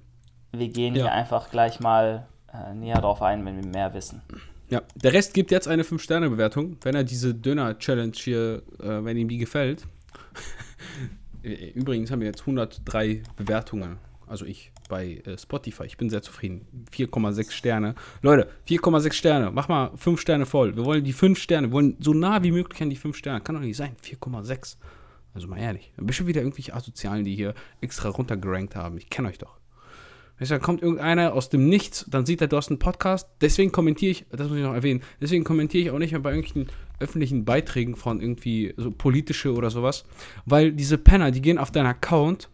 Wir 0.52 0.68
gehen 0.68 0.94
ja. 0.94 1.06
hier 1.06 1.12
einfach 1.12 1.50
gleich 1.50 1.80
mal 1.80 2.28
äh, 2.54 2.76
näher 2.76 3.02
drauf 3.02 3.24
ein, 3.24 3.44
wenn 3.48 3.56
wir 3.64 3.68
mehr 3.68 3.96
wissen. 3.96 4.22
Ja, 4.70 4.84
der 4.94 5.12
Rest 5.14 5.34
gibt 5.34 5.50
jetzt 5.50 5.68
eine 5.68 5.82
5-Sterne-Bewertung, 5.82 6.78
wenn 6.84 6.94
er 6.94 7.04
diese 7.04 7.34
Döner-Challenge 7.34 8.14
hier, 8.14 8.62
äh, 8.80 9.04
wenn 9.04 9.18
ihm 9.18 9.28
die 9.28 9.40
gefällt. 9.40 9.88
Übrigens 11.74 12.12
haben 12.12 12.20
wir 12.20 12.28
jetzt 12.28 12.42
103 12.42 13.24
Bewertungen, 13.38 13.98
also 14.28 14.46
ich 14.46 14.72
bei 14.89 15.21
äh, 15.25 15.38
Spotify. 15.38 15.86
Ich 15.86 15.95
bin 15.95 16.10
sehr 16.10 16.21
zufrieden. 16.21 16.67
4,6 16.93 17.52
Sterne. 17.52 17.95
Leute, 18.21 18.49
4,6 18.67 19.13
Sterne. 19.13 19.52
Mach 19.52 19.69
mal 19.69 19.91
5 19.95 20.19
Sterne 20.19 20.45
voll. 20.45 20.75
Wir 20.75 20.84
wollen 20.84 21.06
die 21.06 21.13
5 21.13 21.39
Sterne, 21.39 21.67
wir 21.67 21.71
wollen 21.71 21.95
so 22.02 22.13
nah 22.13 22.43
wie 22.43 22.52
möglich 22.52 22.82
an 22.82 22.89
die 22.89 22.97
5 22.97 23.15
Sterne. 23.15 23.39
Kann 23.39 23.56
doch 23.56 23.62
nicht 23.62 23.78
sein. 23.78 23.95
4,6. 24.04 24.75
Also 25.34 25.47
mal 25.47 25.60
ehrlich. 25.60 25.93
Dann 25.95 26.12
schon 26.12 26.28
wieder 26.28 26.41
irgendwelche 26.41 26.73
Asozialen, 26.73 27.23
die 27.23 27.36
hier 27.36 27.54
extra 27.80 28.10
runtergerankt 28.10 28.75
haben. 28.75 28.97
Ich 28.97 29.10
kenne 29.10 29.30
euch 29.30 29.38
doch. 29.38 29.60
Da 30.39 30.58
kommt 30.58 30.82
irgendeiner 30.82 31.34
aus 31.34 31.49
dem 31.49 31.67
Nichts, 31.67 32.06
dann 32.10 32.25
sieht 32.25 32.39
er, 32.39 32.47
du 32.47 32.56
hast 32.56 32.69
einen 32.69 32.80
Podcast, 32.80 33.28
deswegen 33.41 33.73
kommentiere 33.73 34.12
ich, 34.12 34.25
das 34.32 34.47
muss 34.47 34.58
ich 34.58 34.63
noch 34.63 34.73
erwähnen, 34.73 35.02
deswegen 35.19 35.43
kommentiere 35.43 35.84
ich 35.84 35.91
auch 35.91 35.99
nicht 35.99 36.12
mehr 36.12 36.21
bei 36.21 36.34
irgendwelchen 36.34 36.71
öffentlichen 37.02 37.43
Beiträgen 37.43 37.97
von 37.97 38.21
irgendwie 38.21 38.73
so 38.78 38.89
politische 38.89 39.54
oder 39.54 39.69
sowas, 39.69 40.06
weil 40.45 40.71
diese 40.71 40.97
Penner, 40.97 41.32
die 41.32 41.41
gehen 41.41 41.58
auf 41.58 41.71
deinen 41.71 41.88
Account 41.88 42.49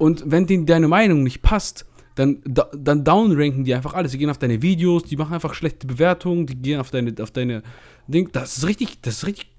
und 0.00 0.22
wenn 0.24 0.46
denen 0.46 0.64
deine 0.64 0.88
Meinung 0.88 1.22
nicht 1.22 1.42
passt, 1.42 1.84
dann, 2.14 2.42
dann 2.44 3.04
downranken 3.04 3.64
die 3.64 3.74
einfach 3.74 3.92
alles. 3.92 4.12
Die 4.12 4.18
gehen 4.18 4.30
auf 4.30 4.38
deine 4.38 4.62
Videos, 4.62 5.04
die 5.04 5.16
machen 5.16 5.34
einfach 5.34 5.52
schlechte 5.52 5.86
Bewertungen, 5.86 6.46
die 6.46 6.56
gehen 6.56 6.80
auf 6.80 6.90
deine, 6.90 7.14
auf 7.22 7.30
deine 7.30 7.62
Ding. 8.06 8.30
Das 8.32 8.56
ist 8.56 8.66
richtig, 8.66 9.02
das 9.02 9.18
ist 9.18 9.26
richtig 9.26 9.50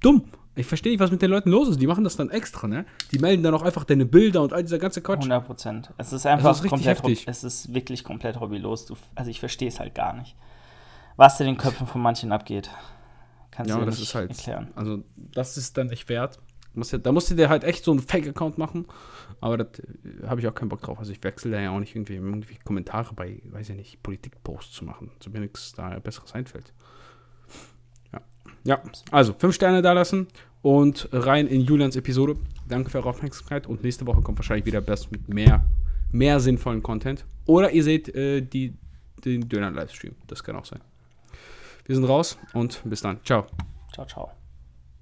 dumm. 0.00 0.24
Ich 0.56 0.66
verstehe 0.66 0.92
nicht, 0.92 1.00
was 1.00 1.10
mit 1.10 1.20
den 1.20 1.30
Leuten 1.30 1.50
los 1.50 1.68
ist. 1.68 1.80
Die 1.80 1.86
machen 1.86 2.02
das 2.02 2.16
dann 2.16 2.30
extra, 2.30 2.66
ne? 2.66 2.86
Die 3.12 3.18
melden 3.18 3.42
dann 3.42 3.54
auch 3.54 3.62
einfach 3.62 3.84
deine 3.84 4.06
Bilder 4.06 4.42
und 4.42 4.54
all 4.54 4.62
dieser 4.62 4.78
ganze 4.78 5.02
Quatsch. 5.02 5.18
100 5.18 5.46
Prozent. 5.46 5.92
Es 5.98 6.14
ist 6.14 6.26
einfach 6.26 6.48
das 6.48 6.60
ist 6.60 6.70
komplett, 6.70 6.98
heftig. 6.98 7.24
es 7.28 7.44
ist 7.44 7.72
wirklich 7.74 8.02
komplett 8.02 8.40
hobbylos. 8.40 8.86
Du, 8.86 8.96
also 9.14 9.30
ich 9.30 9.38
verstehe 9.38 9.68
es 9.68 9.80
halt 9.80 9.94
gar 9.94 10.14
nicht. 10.14 10.34
Was 11.16 11.38
in 11.40 11.46
den 11.46 11.58
Köpfen 11.58 11.86
von 11.86 12.00
manchen 12.00 12.32
abgeht. 12.32 12.70
Kannst 13.50 13.70
ja, 13.70 13.78
du 13.78 13.84
das 13.84 14.00
ist 14.00 14.14
halt, 14.14 14.30
erklären. 14.30 14.68
Also 14.74 15.04
das 15.16 15.58
ist 15.58 15.76
dann 15.76 15.88
nicht 15.88 16.08
wert. 16.08 16.38
Da 16.74 17.12
musst 17.12 17.30
du 17.30 17.34
dir 17.34 17.48
halt 17.48 17.64
echt 17.64 17.84
so 17.84 17.90
einen 17.90 18.00
Fake-Account 18.00 18.58
machen. 18.58 18.86
Aber 19.40 19.56
da 19.56 19.64
äh, 19.64 20.26
habe 20.26 20.40
ich 20.40 20.46
auch 20.46 20.54
keinen 20.54 20.68
Bock 20.68 20.82
drauf. 20.82 20.98
Also 20.98 21.12
ich 21.12 21.22
wechsle 21.22 21.50
da 21.52 21.60
ja 21.60 21.70
auch 21.70 21.80
nicht 21.80 21.94
irgendwie, 21.94 22.14
irgendwie 22.14 22.56
Kommentare 22.64 23.14
bei, 23.14 23.40
weiß 23.44 23.70
ich 23.70 23.76
nicht, 23.76 24.02
Politik-Posts 24.02 24.72
zu 24.72 24.84
machen. 24.84 25.10
So 25.20 25.30
mir 25.30 25.40
nichts 25.40 25.72
da 25.72 25.98
Besseres 25.98 26.34
einfällt. 26.34 26.72
Ja. 28.12 28.20
Ja, 28.64 28.82
also 29.10 29.34
fünf 29.38 29.54
Sterne 29.54 29.82
da 29.82 29.92
lassen 29.92 30.28
und 30.62 31.08
rein 31.12 31.46
in 31.46 31.62
Julians 31.62 31.96
Episode. 31.96 32.36
Danke 32.68 32.90
für 32.90 32.98
eure 32.98 33.08
Aufmerksamkeit 33.08 33.66
und 33.66 33.82
nächste 33.82 34.06
Woche 34.06 34.20
kommt 34.22 34.38
wahrscheinlich 34.38 34.66
wieder 34.66 34.80
das 34.80 35.10
mit 35.10 35.28
mehr, 35.28 35.64
mehr 36.12 36.38
sinnvollen 36.40 36.82
Content. 36.82 37.24
Oder 37.46 37.72
ihr 37.72 37.82
seht 37.82 38.14
äh, 38.14 38.42
die, 38.42 38.74
den 39.24 39.48
Döner-Livestream. 39.48 40.14
Das 40.26 40.44
kann 40.44 40.56
auch 40.56 40.66
sein. 40.66 40.80
Wir 41.86 41.96
sind 41.96 42.04
raus 42.04 42.38
und 42.52 42.82
bis 42.84 43.00
dann. 43.00 43.18
Ciao. 43.24 43.46
Ciao, 43.92 44.06
ciao. 44.06 44.39